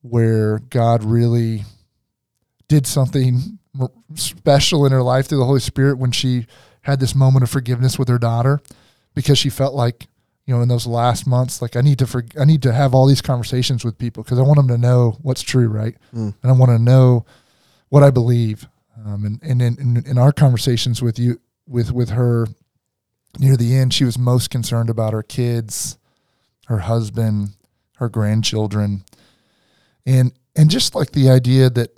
where 0.02 0.60
God 0.70 1.02
really 1.02 1.64
did 2.68 2.86
something 2.86 3.58
special 4.14 4.86
in 4.86 4.92
her 4.92 5.02
life 5.02 5.26
through 5.26 5.38
the 5.38 5.44
Holy 5.44 5.60
Spirit 5.60 5.98
when 5.98 6.12
she 6.12 6.46
had 6.82 7.00
this 7.00 7.14
moment 7.14 7.42
of 7.42 7.50
forgiveness 7.50 7.98
with 7.98 8.08
her 8.08 8.18
daughter 8.18 8.60
because 9.14 9.38
she 9.38 9.48
felt 9.50 9.74
like 9.74 10.06
you 10.46 10.54
know 10.54 10.62
in 10.62 10.68
those 10.68 10.86
last 10.86 11.26
months 11.26 11.60
like 11.60 11.74
I 11.76 11.80
need 11.80 11.98
to 11.98 12.06
for, 12.06 12.24
I 12.40 12.44
need 12.44 12.62
to 12.62 12.72
have 12.72 12.94
all 12.94 13.06
these 13.06 13.22
conversations 13.22 13.84
with 13.84 13.98
people 13.98 14.22
because 14.22 14.38
I 14.38 14.42
want 14.42 14.56
them 14.56 14.68
to 14.68 14.78
know 14.78 15.18
what's 15.22 15.42
true 15.42 15.68
right 15.68 15.96
Mm. 16.14 16.34
and 16.42 16.52
I 16.52 16.54
want 16.54 16.70
to 16.70 16.78
know 16.78 17.26
what 17.88 18.02
I 18.04 18.10
believe 18.10 18.68
um, 19.04 19.24
and 19.24 19.40
and 19.42 19.60
in, 19.62 19.78
in, 19.96 20.06
in 20.06 20.18
our 20.18 20.32
conversations 20.32 21.02
with 21.02 21.18
you 21.18 21.40
with 21.66 21.90
with 21.92 22.10
her 22.10 22.46
near 23.38 23.56
the 23.56 23.74
end 23.74 23.92
she 23.92 24.04
was 24.04 24.16
most 24.16 24.50
concerned 24.50 24.88
about 24.88 25.12
her 25.12 25.22
kids 25.24 25.98
her 26.66 26.78
husband 26.78 27.50
her 27.96 28.08
grandchildren 28.08 29.04
and 30.06 30.32
and 30.54 30.70
just 30.70 30.94
like 30.94 31.10
the 31.12 31.28
idea 31.28 31.68
that 31.68 31.90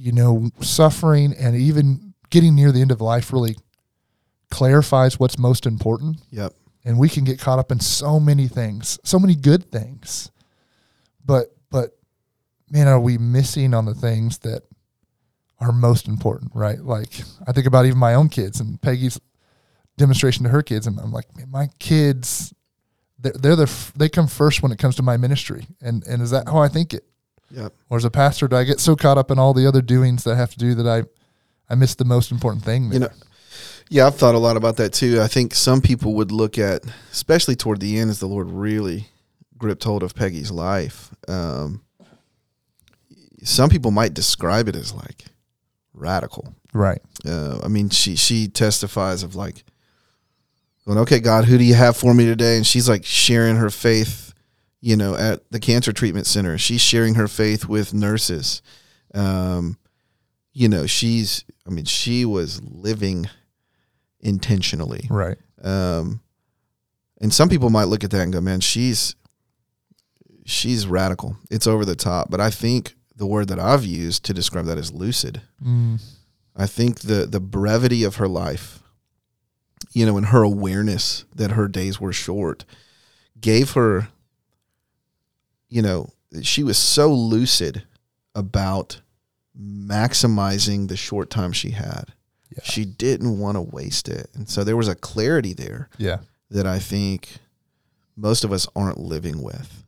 you 0.00 0.12
know 0.12 0.48
suffering 0.60 1.34
and 1.38 1.54
even 1.54 2.14
getting 2.30 2.54
near 2.54 2.72
the 2.72 2.80
end 2.80 2.90
of 2.90 3.00
life 3.02 3.32
really 3.32 3.56
clarifies 4.50 5.20
what's 5.20 5.38
most 5.38 5.66
important. 5.66 6.18
Yep. 6.30 6.54
and 6.84 6.98
we 6.98 7.08
can 7.08 7.24
get 7.24 7.38
caught 7.38 7.58
up 7.58 7.70
in 7.70 7.78
so 7.80 8.18
many 8.18 8.48
things 8.48 8.98
so 9.04 9.18
many 9.18 9.34
good 9.34 9.70
things. 9.70 10.30
But 11.24 11.54
but 11.70 11.98
man 12.70 12.88
are 12.88 12.98
we 13.00 13.18
missing 13.18 13.74
on 13.74 13.84
the 13.84 13.94
things 13.94 14.38
that 14.38 14.62
are 15.60 15.72
most 15.72 16.08
important 16.08 16.52
right? 16.54 16.80
Like 16.80 17.20
i 17.46 17.52
think 17.52 17.66
about 17.66 17.84
even 17.84 17.98
my 17.98 18.14
own 18.14 18.28
kids 18.30 18.58
and 18.60 18.80
peggy's 18.80 19.20
demonstration 19.98 20.44
to 20.44 20.50
her 20.50 20.62
kids 20.62 20.86
and 20.86 20.98
i'm 20.98 21.12
like 21.12 21.26
man, 21.36 21.50
my 21.50 21.68
kids 21.78 22.54
they're, 23.18 23.32
they're 23.32 23.56
the 23.56 23.64
f- 23.64 23.92
they 23.94 24.08
come 24.08 24.26
first 24.26 24.62
when 24.62 24.72
it 24.72 24.78
comes 24.78 24.96
to 24.96 25.02
my 25.02 25.18
ministry. 25.18 25.66
And 25.82 26.02
and 26.06 26.22
is 26.22 26.30
that 26.30 26.48
how 26.48 26.58
i 26.58 26.68
think 26.68 26.94
it 26.94 27.04
Yep. 27.50 27.72
or 27.88 27.96
as 27.98 28.04
a 28.04 28.10
pastor 28.10 28.46
do 28.48 28.56
i 28.56 28.64
get 28.64 28.78
so 28.80 28.94
caught 28.96 29.18
up 29.18 29.30
in 29.30 29.38
all 29.38 29.52
the 29.54 29.66
other 29.66 29.82
doings 29.82 30.24
that 30.24 30.32
i 30.34 30.36
have 30.36 30.50
to 30.52 30.58
do 30.58 30.74
that 30.76 30.86
i 30.86 31.02
i 31.72 31.74
miss 31.74 31.94
the 31.96 32.04
most 32.04 32.30
important 32.30 32.64
thing 32.64 32.92
You 32.92 33.00
know, 33.00 33.08
yeah, 33.92 34.06
I've 34.06 34.14
thought 34.14 34.36
a 34.36 34.38
lot 34.38 34.56
about 34.56 34.76
that 34.76 34.92
too. 34.92 35.20
I 35.20 35.26
think 35.26 35.52
some 35.52 35.80
people 35.80 36.14
would 36.14 36.30
look 36.30 36.58
at, 36.58 36.84
especially 37.10 37.56
toward 37.56 37.80
the 37.80 37.98
end, 37.98 38.08
as 38.08 38.20
the 38.20 38.28
Lord 38.28 38.48
really 38.48 39.08
gripped 39.58 39.82
hold 39.82 40.04
of 40.04 40.14
Peggy's 40.14 40.52
life. 40.52 41.10
Um, 41.26 41.82
some 43.42 43.68
people 43.68 43.90
might 43.90 44.14
describe 44.14 44.68
it 44.68 44.76
as 44.76 44.92
like 44.92 45.24
radical. 45.92 46.54
right 46.72 47.02
Uh, 47.26 47.58
I 47.64 47.68
mean, 47.68 47.88
she 47.90 48.14
she 48.14 48.46
testifies 48.46 49.24
of 49.24 49.34
like 49.34 49.64
going, 50.86 50.98
"Okay, 50.98 51.18
God, 51.18 51.46
who 51.46 51.58
do 51.58 51.64
you 51.64 51.74
have 51.74 51.96
for 51.96 52.14
me 52.14 52.24
today?" 52.26 52.56
And 52.56 52.64
she's 52.66 52.88
like 52.88 53.04
sharing 53.04 53.56
her 53.56 53.70
faith, 53.70 54.29
you 54.80 54.96
know, 54.96 55.14
at 55.14 55.50
the 55.50 55.60
cancer 55.60 55.92
treatment 55.92 56.26
center. 56.26 56.56
She's 56.58 56.80
sharing 56.80 57.14
her 57.14 57.28
faith 57.28 57.66
with 57.66 57.92
nurses. 57.94 58.62
Um, 59.14 59.78
you 60.52 60.68
know, 60.68 60.86
she's. 60.86 61.44
I 61.66 61.70
mean, 61.70 61.84
she 61.84 62.24
was 62.24 62.62
living 62.62 63.28
intentionally. 64.20 65.06
right 65.08 65.38
Um, 65.62 66.20
and 67.20 67.32
some 67.32 67.48
people 67.48 67.70
might 67.70 67.84
look 67.84 68.04
at 68.04 68.10
that 68.10 68.22
and 68.22 68.32
go, 68.32 68.40
"Man, 68.40 68.60
she's 68.60 69.14
she's 70.44 70.86
radical. 70.86 71.36
It's 71.50 71.66
over 71.66 71.84
the 71.84 71.96
top." 71.96 72.30
But 72.30 72.40
I 72.40 72.50
think 72.50 72.94
the 73.14 73.26
word 73.26 73.48
that 73.48 73.58
I've 73.58 73.84
used 73.84 74.24
to 74.24 74.34
describe 74.34 74.64
that 74.66 74.78
is 74.78 74.92
lucid. 74.92 75.42
mm, 75.62 76.00
I 76.56 76.66
think 76.66 77.00
the 77.00 77.26
the 77.26 77.40
brevity 77.40 78.02
of 78.04 78.16
her 78.16 78.28
life, 78.28 78.82
you 79.92 80.06
know, 80.06 80.16
and 80.16 80.26
her 80.26 80.42
awareness 80.42 81.24
that 81.34 81.52
her 81.52 81.68
days 81.68 82.00
were 82.00 82.12
short, 82.12 82.64
gave 83.40 83.72
her, 83.72 84.08
you 85.70 85.80
know, 85.80 86.10
she 86.42 86.62
was 86.62 86.76
so 86.76 87.10
lucid 87.10 87.84
about 88.34 89.00
maximizing 89.58 90.88
the 90.88 90.96
short 90.96 91.30
time 91.30 91.52
she 91.52 91.70
had. 91.70 92.12
Yeah. 92.54 92.64
She 92.64 92.84
didn't 92.84 93.38
want 93.38 93.56
to 93.56 93.62
waste 93.62 94.08
it, 94.08 94.28
and 94.34 94.48
so 94.48 94.64
there 94.64 94.76
was 94.76 94.88
a 94.88 94.94
clarity 94.94 95.54
there 95.54 95.88
yeah 95.96 96.18
that 96.50 96.66
I 96.66 96.78
think 96.78 97.38
most 98.16 98.44
of 98.44 98.52
us 98.52 98.66
aren't 98.76 98.98
living 98.98 99.40
with. 99.42 99.84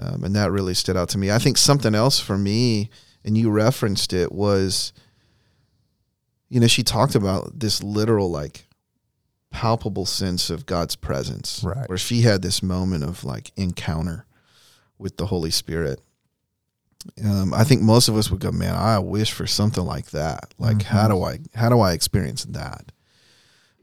Um, 0.00 0.22
and 0.22 0.34
that 0.36 0.52
really 0.52 0.74
stood 0.74 0.96
out 0.96 1.08
to 1.10 1.18
me. 1.18 1.30
I 1.30 1.38
think 1.38 1.56
something 1.56 1.94
else 1.94 2.20
for 2.20 2.38
me, 2.38 2.90
and 3.24 3.36
you 3.36 3.50
referenced 3.50 4.12
it, 4.12 4.30
was, 4.30 4.92
you 6.48 6.60
know, 6.60 6.68
she 6.68 6.84
talked 6.84 7.16
about 7.16 7.58
this 7.58 7.82
literal, 7.82 8.30
like, 8.30 8.68
palpable 9.50 10.06
sense 10.06 10.50
of 10.50 10.66
God's 10.66 10.94
presence. 10.94 11.62
Right. 11.64 11.88
Where 11.88 11.98
she 11.98 12.20
had 12.20 12.42
this 12.42 12.62
moment 12.62 13.02
of, 13.02 13.24
like, 13.24 13.50
encounter 13.56 14.24
with 14.98 15.16
the 15.16 15.26
Holy 15.26 15.50
Spirit. 15.50 16.00
Um, 17.24 17.54
I 17.54 17.64
think 17.64 17.80
most 17.80 18.08
of 18.08 18.16
us 18.16 18.30
would 18.30 18.40
go, 18.40 18.50
man, 18.50 18.74
I 18.74 18.98
wish 18.98 19.32
for 19.32 19.46
something 19.46 19.84
like 19.84 20.10
that. 20.10 20.52
Like, 20.58 20.82
how 20.82 21.08
do 21.08 21.22
I, 21.22 21.38
how 21.54 21.68
do 21.68 21.80
I 21.80 21.92
experience 21.92 22.44
that? 22.44 22.90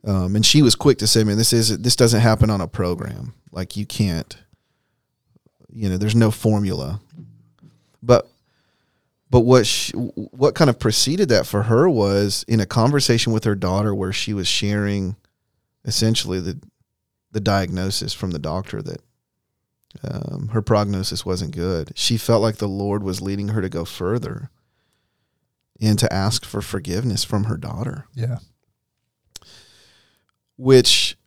Um, 0.05 0.36
and 0.36 0.45
she 0.45 0.62
was 0.62 0.75
quick 0.75 1.00
to 1.00 1.07
say, 1.07 1.24
"Man, 1.24 1.38
this 1.38 1.51
is 1.51 1.79
this 1.79 1.95
doesn't 1.95 2.22
happen 2.22 2.50
on 2.50 2.62
a 2.62 2.67
program. 2.67 3.34
Like 3.51 3.75
you 3.75 3.86
can't, 3.86 4.38
you 5.72 5.89
know, 5.89 5.98
there's 5.98 6.15
no 6.15 6.29
formula." 6.29 7.01
But, 8.03 8.29
but 9.31 9.39
what 9.41 9.65
she, 9.65 9.93
what 9.93 10.53
kind 10.53 10.69
of 10.69 10.77
preceded 10.77 11.29
that 11.29 11.48
for 11.48 11.63
her 11.63 11.89
was 11.89 12.45
in 12.48 12.60
a 12.60 12.67
conversation 12.67 13.34
with 13.34 13.45
her 13.45 13.55
daughter 13.55 13.95
where 13.95 14.13
she 14.13 14.31
was 14.31 14.48
sharing, 14.48 15.15
essentially 15.86 16.39
the, 16.39 16.60
the 17.31 17.39
diagnosis 17.39 18.13
from 18.13 18.29
the 18.29 18.38
doctor 18.38 18.79
that 18.84 19.01
um, 20.04 20.50
her 20.54 20.62
prognosis 20.62 21.25
wasn't 21.25 21.56
good. 21.56 21.92
She 21.96 22.18
felt 22.18 22.42
like 22.42 22.58
the 22.58 22.68
Lord 22.68 23.04
was 23.04 23.22
leading 23.22 23.50
her 23.50 23.62
to 23.62 23.70
go 23.70 23.86
further 23.86 24.50
and 25.82 26.00
to 26.00 26.12
ask 26.12 26.46
for 26.46 26.62
forgiveness 26.62 27.24
from 27.24 27.46
her 27.46 27.58
daughter 27.58 28.08
yeah 28.14 28.38
which 30.58 31.18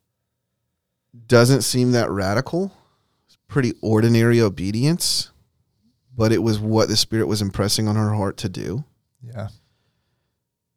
doesn't 1.27 1.63
seem 1.63 1.93
that 1.93 2.11
radical. 2.11 2.73
It's 3.27 3.37
pretty 3.49 3.75
ordinary 3.83 4.41
obedience, 4.41 5.31
but 6.17 6.33
it 6.33 6.43
was 6.43 6.59
what 6.59 6.89
the 6.89 6.97
Spirit 6.97 7.27
was 7.27 7.43
impressing 7.43 7.89
on 7.89 7.97
her 7.97 8.15
heart 8.15 8.37
to 8.39 8.49
do. 8.49 8.85
yeah 9.23 9.49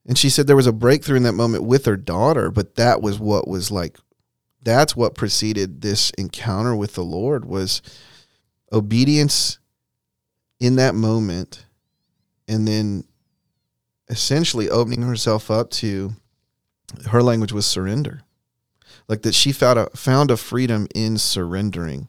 And 0.06 0.18
she 0.18 0.30
said 0.30 0.48
there 0.48 0.56
was 0.56 0.68
a 0.68 0.74
breakthrough 0.74 1.18
in 1.18 1.24
that 1.24 1.34
moment 1.34 1.64
with 1.64 1.86
her 1.86 1.98
daughter, 1.98 2.52
but 2.52 2.76
that 2.76 3.02
was 3.02 3.20
what 3.20 3.48
was 3.48 3.72
like 3.72 3.98
that's 4.62 4.96
what 4.96 5.16
preceded 5.16 5.82
this 5.82 6.12
encounter 6.12 6.76
with 6.76 6.94
the 6.94 7.04
Lord 7.04 7.46
was 7.46 7.82
obedience 8.72 9.60
in 10.60 10.76
that 10.76 10.96
moment 10.96 11.66
and 12.48 12.68
then 12.68 13.04
essentially 14.10 14.70
opening 14.70 15.02
herself 15.02 15.50
up 15.50 15.70
to 15.72 16.14
her 17.10 17.24
language 17.24 17.52
was 17.52 17.66
surrender. 17.66 18.22
Like 19.08 19.24
that 19.24 19.36
she 19.36 19.52
found 19.52 19.80
a 19.80 19.90
found 19.90 20.32
a 20.32 20.38
freedom 20.38 20.88
in 20.94 21.18
surrendering 21.18 22.08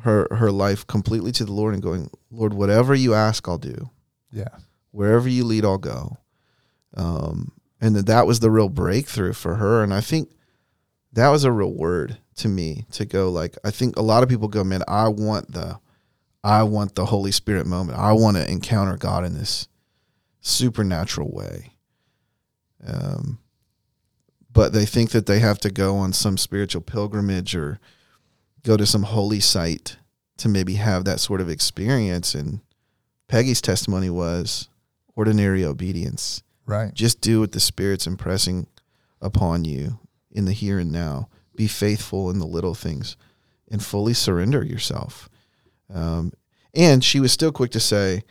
her 0.00 0.26
her 0.30 0.50
life 0.50 0.86
completely 0.86 1.30
to 1.32 1.44
the 1.44 1.52
Lord 1.52 1.74
and 1.74 1.82
going, 1.82 2.10
Lord, 2.30 2.54
whatever 2.54 2.94
you 2.94 3.14
ask, 3.14 3.46
I'll 3.46 3.58
do 3.58 3.90
yeah 4.32 4.48
wherever 4.92 5.28
you 5.28 5.44
lead, 5.44 5.64
I'll 5.64 5.78
go. 5.78 6.18
Um, 6.94 7.52
and 7.80 7.96
that 7.96 8.06
that 8.06 8.26
was 8.26 8.38
the 8.38 8.50
real 8.50 8.68
breakthrough 8.68 9.32
for 9.32 9.56
her. 9.56 9.82
And 9.82 9.92
I 9.92 10.00
think 10.00 10.30
that 11.12 11.28
was 11.28 11.44
a 11.44 11.52
real 11.52 11.72
word 11.72 12.18
to 12.36 12.48
me 12.48 12.86
to 12.92 13.04
go 13.04 13.30
like, 13.30 13.56
I 13.64 13.70
think 13.70 13.96
a 13.96 14.02
lot 14.02 14.22
of 14.22 14.28
people 14.28 14.48
go, 14.48 14.64
man, 14.64 14.82
I 14.88 15.08
want 15.08 15.52
the, 15.52 15.78
I 16.42 16.62
want 16.62 16.94
the 16.94 17.06
Holy 17.06 17.32
Spirit 17.32 17.66
moment. 17.66 17.98
I 17.98 18.12
want 18.12 18.36
to 18.36 18.50
encounter 18.50 18.96
God 18.96 19.24
in 19.24 19.34
this 19.34 19.68
supernatural 20.40 21.30
way. 21.30 21.74
Um, 22.84 23.38
but 24.52 24.72
they 24.72 24.84
think 24.84 25.10
that 25.10 25.26
they 25.26 25.38
have 25.38 25.58
to 25.60 25.70
go 25.70 25.96
on 25.96 26.12
some 26.12 26.36
spiritual 26.36 26.82
pilgrimage 26.82 27.54
or 27.54 27.78
go 28.64 28.76
to 28.76 28.86
some 28.86 29.04
holy 29.04 29.40
site 29.40 29.96
to 30.38 30.48
maybe 30.48 30.74
have 30.74 31.04
that 31.04 31.20
sort 31.20 31.40
of 31.40 31.48
experience. 31.48 32.34
And 32.34 32.60
Peggy's 33.28 33.60
testimony 33.60 34.10
was 34.10 34.68
ordinary 35.14 35.64
obedience. 35.64 36.42
right 36.66 36.92
Just 36.92 37.20
do 37.20 37.40
what 37.40 37.52
the 37.52 37.60
Spirit's 37.60 38.06
impressing 38.06 38.66
upon 39.20 39.64
you 39.64 40.00
in 40.32 40.44
the 40.44 40.52
here 40.52 40.78
and 40.78 40.92
now. 40.92 41.28
Be 41.54 41.66
faithful 41.66 42.30
in 42.30 42.38
the 42.38 42.46
little 42.46 42.74
things 42.74 43.16
and 43.70 43.84
fully 43.84 44.14
surrender 44.14 44.64
yourself. 44.64 45.28
Um, 45.92 46.32
and 46.74 47.04
she 47.04 47.20
was 47.20 47.32
still 47.32 47.52
quick 47.52 47.70
to 47.72 47.80
say, 47.80 48.22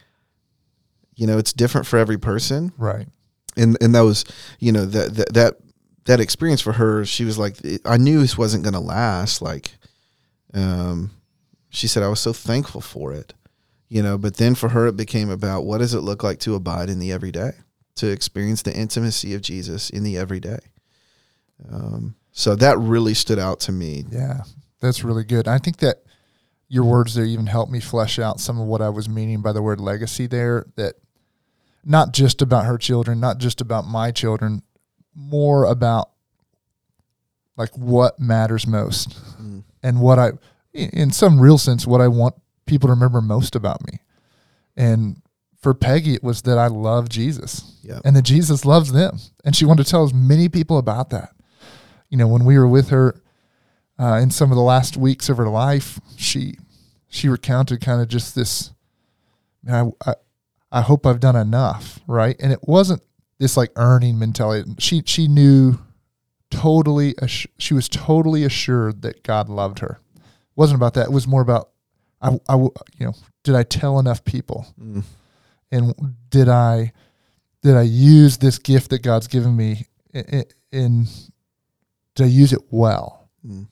you 1.16 1.28
know, 1.28 1.38
it's 1.38 1.54
different 1.54 1.88
for 1.88 1.98
every 1.98 2.18
person 2.18 2.72
right 2.78 3.08
and 3.58 3.78
and 3.82 3.94
that 3.94 4.02
was 4.02 4.24
you 4.60 4.72
know 4.72 4.86
that 4.86 5.14
that 5.16 5.34
that 5.34 5.58
that 6.06 6.20
experience 6.20 6.62
for 6.62 6.74
her, 6.74 7.06
she 7.06 7.26
was 7.26 7.38
like, 7.38 7.58
I 7.86 7.98
knew 7.98 8.22
this 8.22 8.38
wasn't 8.38 8.64
going 8.64 8.74
to 8.74 8.80
last. 8.80 9.42
Like, 9.42 9.72
um, 10.54 11.12
she 11.70 11.88
said, 11.88 12.04
I 12.04 12.08
was 12.08 12.20
so 12.20 12.34
thankful 12.34 12.82
for 12.82 13.14
it, 13.14 13.34
you 13.88 14.02
know. 14.02 14.18
But 14.18 14.38
then 14.38 14.56
for 14.56 14.70
her, 14.70 14.88
it 14.88 14.98
became 14.98 15.30
about 15.30 15.64
what 15.64 15.78
does 15.78 15.94
it 15.94 16.02
look 16.02 16.24
like 16.24 16.40
to 16.40 16.56
abide 16.56 16.90
in 16.90 17.00
the 17.00 17.12
everyday, 17.12 17.52
to 17.96 18.08
experience 18.08 18.62
the 18.64 18.76
intimacy 18.76 19.34
of 19.34 19.42
Jesus 19.42 19.90
in 19.90 20.04
the 20.04 20.18
everyday. 20.18 20.60
Um, 21.70 22.16
so 22.32 22.56
that 22.56 22.78
really 22.80 23.14
stood 23.14 23.40
out 23.40 23.60
to 23.62 23.72
me. 23.72 24.06
Yeah, 24.10 24.44
that's 24.80 25.04
really 25.04 25.24
good. 25.24 25.48
I 25.48 25.58
think 25.58 25.78
that 25.78 26.04
your 26.70 26.86
words 26.86 27.16
there 27.16 27.26
even 27.26 27.48
helped 27.48 27.72
me 27.72 27.80
flesh 27.82 28.18
out 28.20 28.40
some 28.40 28.60
of 28.60 28.66
what 28.68 28.82
I 28.82 28.90
was 28.90 29.10
meaning 29.10 29.42
by 29.42 29.52
the 29.52 29.62
word 29.62 29.80
legacy 29.82 30.28
there. 30.28 30.66
That 30.78 30.96
not 31.84 32.14
just 32.14 32.42
about 32.42 32.66
her 32.66 32.78
children, 32.78 33.20
not 33.20 33.38
just 33.40 33.60
about 33.60 33.86
my 33.86 34.12
children, 34.12 34.62
more 35.16 35.66
about 35.66 36.10
like 37.58 37.76
what 37.78 38.20
matters 38.20 38.66
most 38.66 39.10
Mm. 39.42 39.64
and 39.84 40.00
what 40.02 40.18
I, 40.20 40.32
in 40.74 41.12
some 41.12 41.40
real 41.40 41.58
sense, 41.58 41.86
what 41.86 42.02
I 42.02 42.08
want 42.08 42.36
people 42.66 42.88
to 42.88 42.94
remember 42.94 43.22
most 43.22 43.56
about 43.56 43.86
me. 43.86 44.00
And 44.78 45.22
for 45.62 45.74
Peggy, 45.74 46.14
it 46.16 46.24
was 46.24 46.44
that 46.44 46.58
I 46.58 46.68
love 46.68 47.10
Jesus 47.10 47.78
Yeah. 47.84 48.00
and 48.06 48.16
that 48.16 48.22
Jesus 48.24 48.64
loves 48.66 48.94
them. 48.94 49.20
And 49.44 49.56
she 49.56 49.66
wanted 49.66 49.84
to 49.86 49.90
tell 49.92 50.04
as 50.04 50.14
many 50.14 50.48
people 50.50 50.78
about 50.78 51.10
that. 51.10 51.34
You 52.12 52.18
know, 52.18 52.28
when 52.28 52.46
we 52.46 52.60
were 52.60 52.68
with 52.68 52.90
her 52.90 53.20
uh, 54.00 54.20
in 54.22 54.30
some 54.30 54.52
of 54.52 54.56
the 54.56 54.62
last 54.64 54.96
weeks 54.98 55.30
of 55.30 55.38
her 55.38 55.50
life, 55.50 56.00
she 56.16 56.58
she 57.08 57.28
recounted 57.28 57.82
kind 57.82 58.02
of 58.02 58.08
just 58.08 58.36
this. 58.36 58.72
I, 59.70 59.86
I 60.06 60.14
I 60.72 60.82
hope 60.82 61.06
I've 61.08 61.20
done 61.20 61.36
enough, 61.36 62.00
right? 62.08 62.36
And 62.40 62.52
it 62.54 62.60
wasn't 62.64 63.02
this 63.40 63.58
like 63.58 63.72
earning 63.76 64.20
mentality. 64.20 64.70
She 64.78 65.02
she 65.06 65.28
knew 65.28 65.80
totally. 66.50 67.16
She 67.58 67.74
was 67.74 67.90
totally 67.90 68.44
assured 68.44 69.02
that 69.02 69.24
God 69.24 69.50
loved 69.50 69.80
her. 69.80 70.00
It 70.16 70.22
wasn't 70.56 70.78
about 70.80 70.94
that. 70.96 71.08
It 71.08 71.12
was 71.12 71.28
more 71.28 71.42
about 71.42 71.70
I, 72.22 72.38
I 72.48 72.56
you 72.56 72.72
know 73.00 73.14
did 73.44 73.56
I 73.56 73.64
tell 73.64 74.00
enough 74.00 74.24
people 74.24 74.68
Mm. 74.80 75.04
and 75.72 75.94
did 76.30 76.50
I 76.50 76.92
did 77.62 77.76
I 77.76 77.84
use 77.84 78.38
this 78.38 78.58
gift 78.60 78.90
that 78.90 79.02
God's 79.04 79.28
given 79.28 79.56
me 79.56 79.86
in, 80.14 80.44
in 80.72 81.08
I 82.20 82.26
use 82.26 82.54
it 82.54 82.62
well? 82.70 83.30
Mm. 83.46 83.68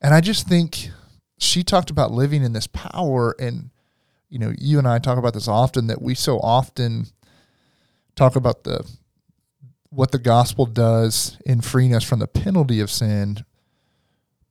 And 0.00 0.14
I 0.14 0.20
just 0.20 0.48
think 0.48 0.90
she 1.38 1.62
talked 1.62 1.90
about 1.90 2.12
living 2.12 2.42
in 2.42 2.52
this 2.52 2.66
power 2.66 3.34
and 3.38 3.70
you 4.28 4.38
know, 4.38 4.52
you 4.58 4.78
and 4.78 4.88
I 4.88 4.98
talk 4.98 5.18
about 5.18 5.34
this 5.34 5.48
often 5.48 5.86
that 5.86 6.02
we 6.02 6.14
so 6.14 6.38
often 6.40 7.06
talk 8.16 8.36
about 8.36 8.64
the 8.64 8.88
what 9.90 10.10
the 10.10 10.18
gospel 10.18 10.66
does 10.66 11.38
in 11.46 11.60
freeing 11.60 11.94
us 11.94 12.04
from 12.04 12.18
the 12.18 12.26
penalty 12.26 12.80
of 12.80 12.90
sin, 12.90 13.44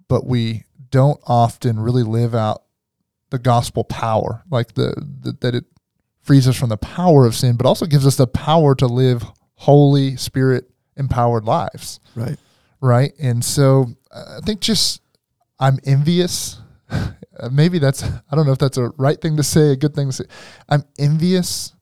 but 0.08 0.26
we 0.26 0.64
don't 0.90 1.20
often 1.28 1.80
really 1.80 2.04
live 2.04 2.34
out 2.34 2.64
the 3.32 3.38
gospel 3.38 3.84
power, 3.84 4.44
like 4.50 4.76
the, 4.76 4.96
the 5.22 5.38
that 5.42 5.54
it 5.54 5.66
frees 6.22 6.48
us 6.48 6.58
from 6.58 6.70
the 6.70 6.78
power 6.78 7.26
of 7.26 7.36
sin, 7.36 7.58
but 7.58 7.68
also 7.68 7.86
gives 7.86 8.08
us 8.08 8.16
the 8.16 8.28
power 8.28 8.74
to 8.76 8.88
live 8.88 9.24
holy, 9.56 10.16
spirit 10.16 10.70
empowered 10.98 11.44
lives 11.44 12.00
Right. 12.16 12.38
Right? 12.86 13.12
And 13.20 13.44
so 13.44 13.88
uh, 14.12 14.38
I 14.42 14.46
think 14.46 14.62
just 14.62 15.02
I'm 15.60 15.80
envious. 15.86 16.60
Maybe 17.52 17.80
that's 17.80 18.04
I 18.04 18.36
don't 18.36 18.46
know 18.46 18.52
if 18.54 18.60
that's 18.60 18.78
a 18.78 18.90
right 18.98 19.20
thing 19.20 19.38
to 19.38 19.44
say, 19.44 19.72
a 19.72 19.76
good 19.76 19.94
thing 19.96 20.08
to 20.10 20.14
say. 20.14 20.26
I'm 20.70 20.84
envious 21.00 21.74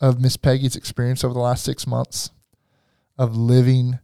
of 0.00 0.20
Miss 0.20 0.36
Peggy's 0.36 0.76
experience 0.76 1.22
over 1.24 1.34
the 1.34 1.40
last 1.40 1.64
six 1.64 1.86
months 1.86 2.30
of 3.18 3.36
living 3.36 3.98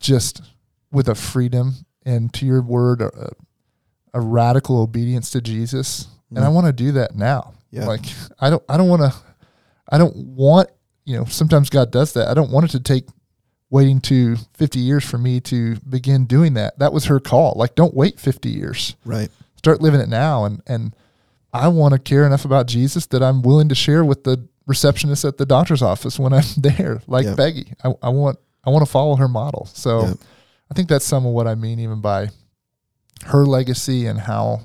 just 0.00 0.42
with 0.90 1.08
a 1.08 1.14
freedom 1.14 1.74
and 2.04 2.32
to 2.34 2.46
your 2.46 2.62
word, 2.62 3.02
a, 3.02 3.32
a 4.14 4.20
radical 4.20 4.80
obedience 4.80 5.30
to 5.30 5.40
Jesus. 5.40 6.08
And 6.30 6.38
I 6.38 6.48
Mm. 6.48 6.54
want 6.54 6.66
to 6.68 6.72
do 6.72 6.92
that 6.92 7.14
now. 7.14 7.52
Yeah. 7.70 7.86
Like 7.86 8.04
I 8.40 8.48
don't 8.50 8.62
I 8.68 8.76
don't 8.76 8.88
want 8.88 9.02
to 9.02 9.14
I 9.90 9.98
don't 9.98 10.16
want, 10.16 10.70
you 11.04 11.16
know, 11.18 11.24
sometimes 11.26 11.68
God 11.70 11.90
does 11.90 12.12
that. 12.14 12.28
I 12.28 12.34
don't 12.34 12.50
want 12.50 12.64
it 12.66 12.70
to 12.70 12.80
take 12.80 13.04
waiting 13.70 14.00
to 14.00 14.36
50 14.54 14.78
years 14.78 15.04
for 15.04 15.18
me 15.18 15.40
to 15.40 15.76
begin 15.88 16.24
doing 16.26 16.54
that. 16.54 16.78
That 16.78 16.92
was 16.92 17.06
her 17.06 17.18
call. 17.20 17.54
Like 17.56 17.74
don't 17.74 17.94
wait 17.94 18.20
50 18.20 18.48
years. 18.48 18.94
Right. 19.04 19.28
Start 19.56 19.80
living 19.80 20.00
it 20.00 20.08
now 20.08 20.44
and 20.44 20.62
and 20.66 20.94
I 21.52 21.68
want 21.68 21.92
to 21.94 21.98
care 21.98 22.26
enough 22.26 22.44
about 22.44 22.66
Jesus 22.66 23.06
that 23.06 23.22
I'm 23.22 23.40
willing 23.42 23.68
to 23.70 23.74
share 23.74 24.04
with 24.04 24.24
the 24.24 24.46
receptionist 24.66 25.24
at 25.24 25.38
the 25.38 25.46
doctor's 25.46 25.80
office 25.82 26.18
when 26.18 26.32
I'm 26.34 26.44
there, 26.56 27.00
like 27.06 27.24
Yeah. 27.24 27.34
Peggy. 27.34 27.72
I, 27.82 27.92
I 28.02 28.08
want 28.10 28.38
I 28.64 28.70
want 28.70 28.84
to 28.84 28.90
follow 28.90 29.16
her 29.16 29.28
model. 29.28 29.66
So 29.72 30.02
Yeah. 30.02 30.14
I 30.70 30.74
think 30.74 30.88
that's 30.88 31.04
some 31.04 31.24
of 31.26 31.32
what 31.32 31.46
I 31.46 31.54
mean 31.54 31.78
even 31.80 32.00
by 32.00 32.28
her 33.24 33.46
legacy 33.46 34.06
and 34.06 34.18
how 34.20 34.62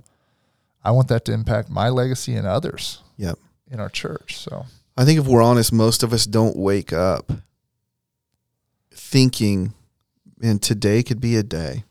I 0.84 0.92
want 0.92 1.08
that 1.10 1.26
to 1.26 1.34
impact 1.34 1.70
my 1.70 1.90
legacy 1.90 2.36
and 2.36 2.46
others 2.48 3.02
Yep. 3.18 3.38
in 3.70 3.80
our 3.80 3.90
church. 3.90 4.38
So 4.38 4.66
I 4.98 5.06
think 5.06 5.20
if 5.20 5.26
we're 5.28 5.42
honest, 5.44 5.72
most 5.72 6.04
of 6.04 6.12
us 6.14 6.26
don't 6.26 6.58
wake 6.58 6.92
up 6.92 7.32
thinking, 9.12 9.74
and 10.42 10.62
today 10.62 11.04
could 11.04 11.20
be 11.20 11.36
a 11.36 11.44
day 11.44 11.84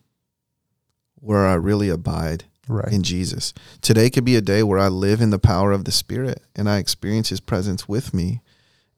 where 1.16 1.46
I 1.46 1.52
really 1.52 1.90
abide 1.90 2.44
right. 2.66 2.90
in 2.90 3.02
Jesus. 3.02 3.52
Today 3.82 4.08
could 4.08 4.24
be 4.24 4.36
a 4.36 4.40
day 4.40 4.62
where 4.62 4.78
I 4.78 4.88
live 4.88 5.20
in 5.20 5.28
the 5.28 5.38
power 5.38 5.70
of 5.70 5.84
the 5.84 5.92
Spirit 5.92 6.42
and 6.56 6.68
I 6.68 6.78
experience 6.78 7.28
His 7.28 7.40
presence 7.40 7.86
with 7.86 8.14
me 8.14 8.40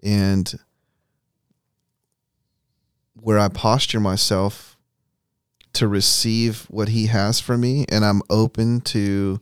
and 0.05 0.55
where 3.15 3.41
I 3.41 3.49
posture 3.49 4.01
myself 4.01 4.77
to 5.73 5.89
receive 5.89 6.67
what 6.71 6.91
He 6.91 7.07
has 7.07 7.41
for 7.41 7.59
me 7.59 7.87
and 7.89 8.05
I'm 8.05 8.23
open 8.31 8.83
to 8.83 9.41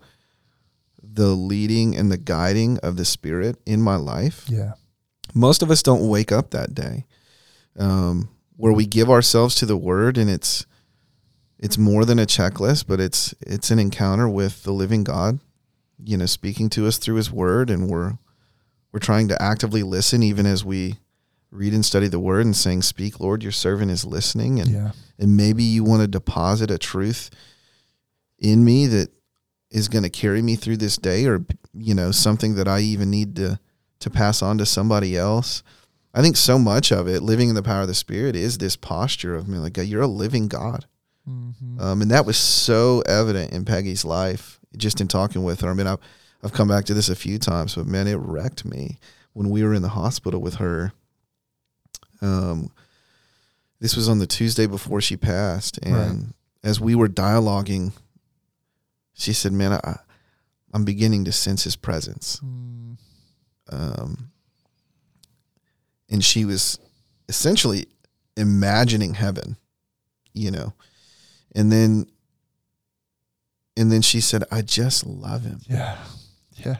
the 1.02 1.28
leading 1.28 1.94
and 1.96 2.10
the 2.10 2.18
guiding 2.18 2.78
of 2.78 2.96
the 2.96 3.04
Spirit 3.04 3.56
in 3.66 3.82
my 3.82 3.96
life 3.96 4.46
yeah. 4.48 4.72
most 5.34 5.62
of 5.62 5.70
us 5.70 5.82
don't 5.82 6.08
wake 6.08 6.32
up 6.32 6.50
that 6.50 6.74
day 6.74 7.04
um, 7.78 8.28
where 8.60 8.72
we 8.72 8.86
give 8.86 9.10
ourselves 9.10 9.54
to 9.56 9.66
the 9.66 9.76
word 9.76 10.18
and 10.18 10.28
it's 10.30 10.66
it's 11.58 11.78
more 11.78 12.04
than 12.04 12.18
a 12.18 12.26
checklist 12.26 12.86
but 12.86 13.00
it's 13.00 13.34
it's 13.40 13.70
an 13.70 13.78
encounter 13.78 14.28
with 14.28 14.62
the 14.62 14.72
living 14.72 15.04
god 15.04 15.38
you 16.04 16.16
know 16.16 16.26
speaking 16.26 16.68
to 16.70 16.86
us 16.86 16.98
through 16.98 17.16
his 17.16 17.30
word. 17.30 17.70
And 17.70 17.88
we're 17.88 18.14
we're 18.92 19.00
trying 19.00 19.28
to 19.28 19.42
actively 19.42 19.82
listen 19.82 20.22
even 20.22 20.46
as 20.46 20.64
we 20.64 20.96
read 21.50 21.74
and 21.74 21.84
study 21.84 22.08
the 22.08 22.20
word 22.20 22.44
and 22.44 22.56
saying 22.56 22.82
speak 22.82 23.20
lord 23.20 23.42
your 23.42 23.52
servant 23.52 23.90
is 23.90 24.04
listening. 24.04 24.60
And 24.60 24.70
Yeah. 24.70 24.92
and 25.18 25.36
maybe 25.36 25.62
you 25.62 25.84
want 25.84 26.02
to 26.02 26.08
deposit 26.08 26.70
a 26.70 26.78
truth 26.78 27.30
in 28.38 28.64
me 28.64 28.86
that 28.86 29.10
is 29.70 29.88
going 29.88 30.02
to 30.02 30.10
carry 30.10 30.42
me 30.42 30.56
through 30.56 30.78
this 30.78 30.96
day 30.96 31.26
or 31.26 31.44
you 31.74 31.94
know 31.94 32.10
something 32.10 32.54
that 32.54 32.68
I 32.68 32.80
even 32.80 33.10
need 33.10 33.36
to 33.36 33.58
to 34.00 34.10
pass 34.10 34.42
on 34.42 34.58
to 34.58 34.66
somebody 34.66 35.16
else 35.16 35.62
I 36.12 36.22
think 36.22 36.36
so 36.36 36.58
much 36.58 36.90
of 36.92 37.06
it 37.08 37.22
living 37.22 37.48
in 37.48 37.54
the 37.54 37.62
power 37.62 37.82
of 37.82 37.88
the 37.88 37.94
spirit 37.94 38.34
is 38.36 38.58
this 38.58 38.76
posture 38.76 39.34
of 39.36 39.48
me 39.48 39.58
like 39.58 39.74
God, 39.74 39.86
you're 39.86 40.02
a 40.02 40.06
living 40.06 40.48
God 40.48 40.86
Mm-hmm. 41.28 41.78
um, 41.80 42.00
and 42.02 42.10
that 42.10 42.24
was 42.24 42.38
so 42.38 43.02
evident 43.02 43.52
in 43.52 43.64
Peggy's 43.66 44.04
life 44.06 44.58
just 44.76 45.00
in 45.02 45.06
talking 45.06 45.44
with 45.44 45.60
her 45.60 45.70
I 45.70 45.74
mean 45.74 45.86
I've, 45.86 45.98
I've 46.42 46.52
come 46.54 46.66
back 46.68 46.86
to 46.86 46.94
this 46.94 47.10
a 47.10 47.14
few 47.14 47.38
times 47.38 47.74
but 47.74 47.86
man 47.86 48.08
it 48.08 48.14
wrecked 48.16 48.64
me 48.64 48.98
when 49.34 49.50
we 49.50 49.62
were 49.62 49.74
in 49.74 49.82
the 49.82 49.90
hospital 49.90 50.40
with 50.40 50.54
her 50.56 50.92
um, 52.22 52.70
this 53.80 53.96
was 53.96 54.08
on 54.08 54.18
the 54.18 54.26
Tuesday 54.26 54.66
before 54.66 55.00
she 55.00 55.16
passed, 55.16 55.78
and 55.82 55.94
Right. 55.94 56.24
as 56.64 56.80
we 56.80 56.94
were 56.94 57.08
dialoguing, 57.08 57.92
she 59.14 59.32
said, 59.32 59.52
"Man, 59.52 59.72
I, 59.72 59.98
I'm 60.74 60.84
beginning 60.84 61.24
to 61.24 61.32
sense 61.32 61.64
His 61.64 61.76
presence." 61.76 62.40
Mm, 62.44 62.96
Um, 63.70 64.30
and 66.10 66.24
she 66.24 66.44
was 66.44 66.78
essentially 67.28 67.86
imagining 68.36 69.14
heaven, 69.14 69.56
you 70.32 70.50
know, 70.50 70.72
and 71.54 71.70
then, 71.70 72.06
and 73.76 73.90
then 73.90 74.02
she 74.02 74.20
said, 74.20 74.44
"I 74.50 74.62
just 74.62 75.06
love 75.06 75.42
Him," 75.44 75.60
yeah. 75.68 75.98
Yeah. 76.56 76.76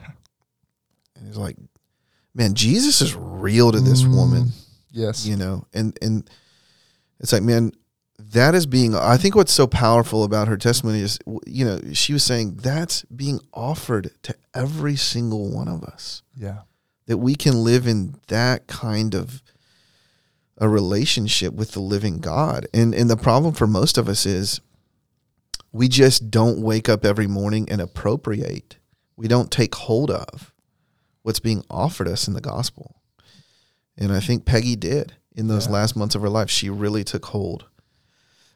and 1.17 1.29
it's 1.29 1.37
like, 1.39 1.57
man, 2.35 2.55
Jesus 2.55 3.01
is 3.01 3.15
real 3.15 3.73
to 3.73 3.81
this 3.81 4.03
Mm, 4.03 4.15
woman. 4.15 4.49
Yes. 4.93 5.25
you 5.25 5.37
know 5.37 5.65
and 5.73 5.97
and 6.03 6.29
it's 7.21 7.33
like 7.33 7.45
man 7.45 7.71
that 8.19 8.57
is 8.57 8.67
being 8.67 8.93
i 8.97 9.17
think 9.17 9.37
what's 9.37 9.53
so 9.53 9.69
powerful 9.69 10.25
about 10.25 10.49
her 10.49 10.57
testimony 10.57 10.99
is 10.99 11.17
you 11.47 11.65
know 11.65 11.79
she 11.93 12.13
was 12.13 12.25
saying 12.25 12.57
that's 12.57 13.03
being 13.05 13.39
offered 13.55 14.11
to 14.25 14.35
every 14.53 14.97
single 14.97 15.49
one 15.49 15.69
of 15.69 15.85
us 15.85 16.23
Yeah. 16.37 16.63
That 17.11 17.19
we 17.19 17.35
can 17.35 17.65
live 17.65 17.89
in 17.89 18.15
that 18.29 18.69
kind 18.69 19.17
of 19.17 19.43
a 20.59 20.69
relationship 20.69 21.53
with 21.55 21.73
the 21.73 21.81
living 21.81 22.21
god 22.21 22.69
and 22.73 22.95
and 22.95 23.11
the 23.11 23.17
problem 23.17 23.53
for 23.53 23.67
most 23.67 23.99
of 23.99 24.09
us 24.09 24.25
is 24.25 24.61
we 25.73 25.89
just 25.89 26.31
don't 26.31 26.61
wake 26.63 26.89
up 26.89 27.05
every 27.05 27.27
morning 27.27 27.69
and 27.69 27.81
appropriate 27.81 28.77
we 29.17 29.27
don't 29.27 29.51
take 29.51 29.75
hold 29.75 30.09
of 30.09 30.53
what's 31.23 31.41
being 31.41 31.65
offered 31.69 32.07
us 32.07 32.29
in 32.29 32.35
the 32.35 32.41
gospel 32.41 32.95
and 33.99 34.13
i 34.13 34.21
think 34.21 34.45
peggy 34.45 34.77
did 34.77 35.15
in 35.35 35.49
those 35.49 35.67
Yeah. 35.67 35.73
last 35.73 35.97
months 35.97 36.15
of 36.15 36.23
her 36.23 36.29
life. 36.29 36.51
She 36.51 36.71
really 36.71 37.03
took 37.05 37.27
hold 37.27 37.65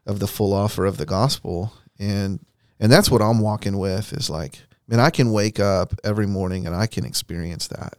of 0.06 0.18
the 0.20 0.26
full 0.26 0.52
offer 0.52 0.84
of 0.84 0.96
the 0.98 1.06
gospel, 1.06 1.72
and 1.98 2.44
and 2.80 2.90
that's 2.92 3.10
what 3.10 3.22
I'm 3.22 3.38
walking 3.40 3.78
with. 3.78 4.12
Is 4.12 4.28
like, 4.28 4.60
man, 4.88 4.98
I 5.00 5.10
can 5.10 5.30
wake 5.32 5.60
up 5.60 5.94
every 6.04 6.26
morning 6.26 6.66
and 6.66 6.74
I 6.74 6.86
can 6.86 7.04
experience 7.04 7.68
that. 7.68 7.94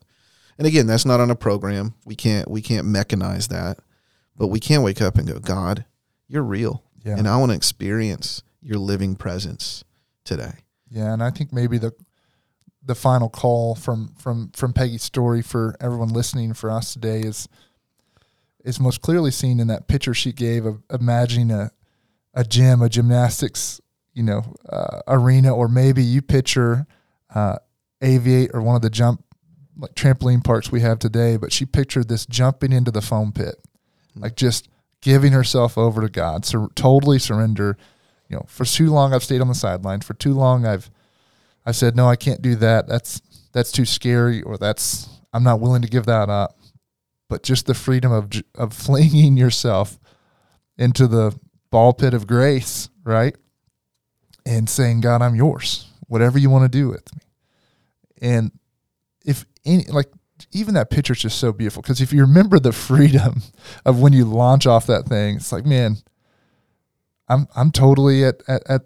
And 0.58 0.66
again, 0.68 0.88
that's 0.88 1.06
not 1.06 1.20
on 1.20 1.30
a 1.32 1.36
program. 1.36 1.94
We 2.06 2.16
can't 2.16 2.50
we 2.50 2.62
can't 2.62 2.88
mechanize 2.88 3.50
that, 3.50 3.78
but 4.38 4.48
we 4.48 4.60
can 4.60 4.82
wake 4.84 5.02
up 5.02 5.18
and 5.18 5.28
go, 5.28 5.40
God, 5.40 5.86
you're 6.28 6.44
real, 6.44 6.84
Yeah. 7.04 7.18
and 7.18 7.28
I 7.28 7.38
want 7.38 7.52
to 7.52 7.56
experience 7.56 8.42
your 8.62 8.78
living 8.80 9.16
presence 9.16 9.84
today. 10.24 10.54
Yeah, 10.90 11.14
and 11.14 11.22
I 11.22 11.30
think 11.32 11.52
maybe 11.52 11.78
the 11.78 11.92
the 12.84 12.96
final 12.96 13.30
call 13.30 13.76
from 13.76 14.14
from 14.18 14.52
from 14.56 14.72
Peggy's 14.74 15.04
story 15.04 15.42
for 15.42 15.76
everyone 15.82 16.10
listening 16.10 16.54
for 16.54 16.70
us 16.72 16.94
today 16.94 17.22
is 17.22 17.48
is 18.64 18.80
most 18.80 19.02
clearly 19.02 19.32
seen 19.32 19.60
in 19.60 19.68
that 19.68 19.88
picture 19.88 20.14
she 20.14 20.32
gave 20.32 20.66
of 20.66 20.82
imagining 20.90 21.52
a 21.52 21.72
a 22.34 22.44
gym, 22.44 22.82
a 22.82 22.90
gymnastics, 22.90 23.80
you 24.14 24.22
know, 24.24 24.44
uh, 24.70 25.02
arena, 25.08 25.56
or 25.56 25.68
maybe 25.70 26.04
you 26.04 26.22
picture 26.22 26.86
uh, 27.34 27.58
Aviate 28.02 28.54
or 28.54 28.62
one 28.62 28.76
of 28.76 28.82
the 28.82 28.90
jump 28.90 29.24
like 29.78 29.96
trampoline 29.96 30.44
parks 30.44 30.72
we 30.72 30.82
have 30.82 31.00
today. 31.00 31.38
But 31.38 31.52
she 31.52 31.66
pictured 31.66 32.08
this 32.08 32.26
jumping 32.26 32.72
into 32.72 32.92
the 32.92 33.02
foam 33.02 33.32
pit, 33.32 33.56
mm-hmm. 34.12 34.22
like 34.22 34.36
just 34.36 34.70
giving 35.02 35.34
herself 35.34 35.78
over 35.78 36.02
to 36.02 36.10
God, 36.10 36.46
so 36.46 36.70
totally 36.76 37.20
surrender. 37.20 37.78
You 38.30 38.38
know, 38.38 38.46
for 38.48 38.66
too 38.66 38.90
long 38.90 39.14
I've 39.14 39.24
stayed 39.24 39.42
on 39.42 39.48
the 39.48 39.56
sideline. 39.56 40.02
For 40.02 40.14
too 40.14 40.34
long 40.34 40.66
I've 40.66 40.90
I've 41.66 41.76
said 41.76 41.96
no, 41.96 42.08
I 42.08 42.16
can't 42.16 42.42
do 42.42 42.56
that. 42.56 42.88
That's 42.88 43.22
that's 43.54 43.72
too 43.72 43.86
scary, 43.86 44.42
or 44.42 44.58
that's 44.58 45.10
I'm 45.34 45.44
not 45.44 45.60
willing 45.60 45.82
to 45.82 45.88
give 45.88 46.06
that 46.06 46.30
up. 46.30 46.58
But 47.30 47.44
just 47.44 47.66
the 47.66 47.74
freedom 47.74 48.12
of 48.12 48.30
of 48.56 48.74
flinging 48.74 49.38
yourself 49.38 50.00
into 50.78 51.08
the 51.08 51.38
ball 51.72 51.94
pit 51.94 52.14
of 52.14 52.28
grace, 52.28 52.90
right, 53.04 53.36
and 54.46 54.70
saying, 54.70 55.02
God, 55.02 55.22
I'm 55.22 55.36
yours. 55.36 55.92
Whatever 56.08 56.38
you 56.38 56.50
want 56.50 56.72
to 56.72 56.78
do 56.78 56.88
with 56.90 57.14
me. 57.16 57.22
And 58.22 58.52
any 59.66 59.84
like 59.86 60.10
even 60.52 60.74
that 60.76 60.90
picture 60.90 61.14
is 61.14 61.22
just 61.22 61.40
so 61.40 61.52
beautiful 61.52 61.82
because 61.82 62.02
if 62.02 62.12
you 62.12 62.22
remember 62.22 62.60
the 62.60 62.72
freedom 62.88 63.42
of 63.86 64.00
when 64.00 64.14
you 64.14 64.26
launch 64.26 64.66
off 64.66 64.88
that 64.88 65.06
thing, 65.06 65.38
it's 65.38 65.52
like, 65.52 65.66
man, 65.66 65.98
I'm 67.28 67.48
I'm 67.56 67.72
totally 67.72 68.24
at 68.24 68.42
at 68.48 68.64
at, 68.70 68.82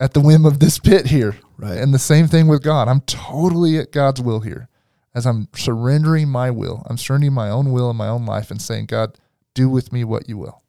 at 0.00 0.14
the 0.14 0.20
whim 0.20 0.44
of 0.44 0.60
this 0.60 0.78
pit 0.78 1.06
here. 1.06 1.36
Right. 1.56 1.78
And 1.78 1.92
the 1.92 1.98
same 1.98 2.28
thing 2.28 2.46
with 2.46 2.62
God. 2.62 2.86
I'm 2.88 3.00
totally 3.00 3.78
at 3.78 3.90
God's 3.90 4.20
will 4.20 4.40
here. 4.40 4.68
As 5.14 5.26
I'm 5.26 5.48
surrendering 5.54 6.28
my 6.28 6.50
will, 6.50 6.84
I'm 6.88 6.98
surrendering 6.98 7.32
my 7.32 7.50
own 7.50 7.72
will 7.72 7.90
in 7.90 7.96
my 7.96 8.06
own 8.06 8.24
life 8.24 8.52
and 8.52 8.62
saying, 8.62 8.86
God, 8.86 9.18
do 9.54 9.68
with 9.68 9.92
me 9.92 10.04
what 10.04 10.28
you 10.28 10.38
will. 10.38 10.62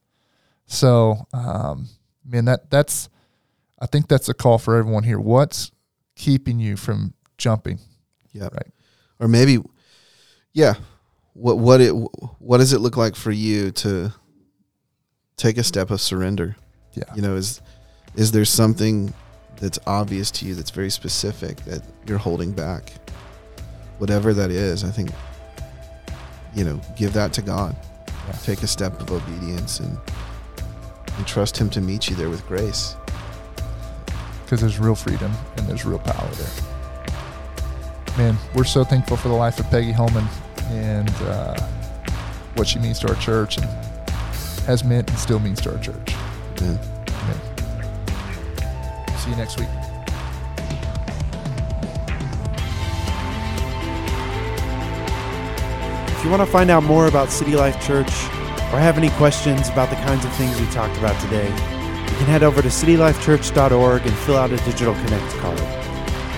So, 0.65 1.27
um, 1.33 1.89
man, 2.25 2.45
that 2.45 2.71
that's 2.71 3.09
I 3.79 3.85
think 3.85 4.07
that's 4.07 4.29
a 4.29 4.33
call 4.33 4.57
for 4.57 4.75
everyone 4.75 5.03
here. 5.03 5.19
What's 5.19 5.71
keeping 6.15 6.59
you 6.59 6.75
from 6.75 7.13
jumping? 7.37 7.79
Yeah. 8.31 8.49
Right. 8.51 8.71
Or 9.19 9.27
maybe, 9.27 9.59
yeah. 10.53 10.75
What 11.33 11.59
what 11.59 11.81
it 11.81 11.91
what 11.91 12.57
does 12.57 12.73
it 12.73 12.79
look 12.79 12.97
like 12.97 13.15
for 13.15 13.31
you 13.31 13.71
to 13.71 14.11
take 15.37 15.57
a 15.57 15.63
step 15.63 15.91
of 15.91 16.01
surrender? 16.01 16.55
Yeah. 16.93 17.03
You 17.15 17.21
know, 17.21 17.35
is 17.35 17.61
is 18.15 18.31
there 18.31 18.45
something 18.45 19.13
that's 19.57 19.79
obvious 19.87 20.31
to 20.31 20.45
you 20.45 20.55
that's 20.55 20.71
very 20.71 20.89
specific 20.89 21.57
that 21.65 21.83
you're 22.05 22.17
holding 22.17 22.51
back? 22.51 22.91
Whatever 23.99 24.33
that 24.33 24.51
is, 24.51 24.83
I 24.83 24.91
think 24.91 25.11
you 26.55 26.63
know, 26.63 26.81
give 26.97 27.13
that 27.13 27.31
to 27.33 27.41
God. 27.41 27.75
Yeah. 28.07 28.31
Take 28.43 28.63
a 28.63 28.67
step 28.67 28.99
of 28.99 29.11
obedience 29.11 29.79
and 29.79 29.97
and 31.17 31.27
trust 31.27 31.57
him 31.57 31.69
to 31.71 31.81
meet 31.81 32.09
you 32.09 32.15
there 32.15 32.29
with 32.29 32.45
grace. 32.47 32.95
because 34.43 34.61
there's 34.61 34.79
real 34.79 34.95
freedom 34.95 35.31
and 35.57 35.67
there's 35.67 35.85
real 35.85 35.99
power 35.99 36.29
there. 36.31 36.78
Man, 38.19 38.37
we're 38.53 38.65
so 38.65 38.83
thankful 38.83 39.15
for 39.15 39.29
the 39.29 39.33
life 39.33 39.61
of 39.61 39.69
Peggy 39.69 39.93
Holman 39.93 40.27
and 40.71 41.09
uh, 41.21 41.57
what 42.55 42.67
she 42.67 42.77
means 42.77 42.99
to 42.99 43.07
our 43.07 43.15
church 43.15 43.55
and 43.55 43.65
has 44.65 44.83
meant 44.83 45.09
and 45.09 45.17
still 45.17 45.39
means 45.39 45.61
to 45.61 45.71
our 45.71 45.81
church. 45.81 46.15
Amen. 46.57 46.77
Amen. 47.07 47.39
See 49.19 49.29
you 49.29 49.37
next 49.37 49.57
week. 49.57 49.69
If 56.09 56.25
you 56.25 56.29
want 56.29 56.41
to 56.41 56.51
find 56.51 56.69
out 56.69 56.83
more 56.83 57.07
about 57.07 57.29
City 57.29 57.55
Life 57.55 57.81
Church 57.87 58.11
or 58.73 58.79
have 58.79 58.97
any 58.97 59.11
questions 59.11 59.69
about 59.69 59.89
the 59.89 59.95
kinds 59.95 60.25
of 60.25 60.33
things 60.33 60.59
we 60.59 60.67
talked 60.71 60.97
about 60.97 61.17
today, 61.21 61.47
you 61.47 62.17
can 62.17 62.25
head 62.25 62.43
over 62.43 62.61
to 62.61 62.67
citylifechurch.org 62.67 64.01
and 64.05 64.13
fill 64.17 64.35
out 64.35 64.51
a 64.51 64.57
digital 64.57 64.93
connect 64.95 65.33
card. 65.37 65.78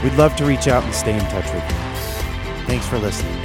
We'd 0.04 0.14
love 0.14 0.36
to 0.38 0.46
reach 0.46 0.68
out 0.68 0.84
and 0.84 0.94
stay 0.94 1.14
in 1.14 1.22
touch 1.26 1.46
with 1.46 1.64
you. 1.64 2.66
Thanks 2.66 2.88
for 2.88 2.98
listening. 2.98 3.41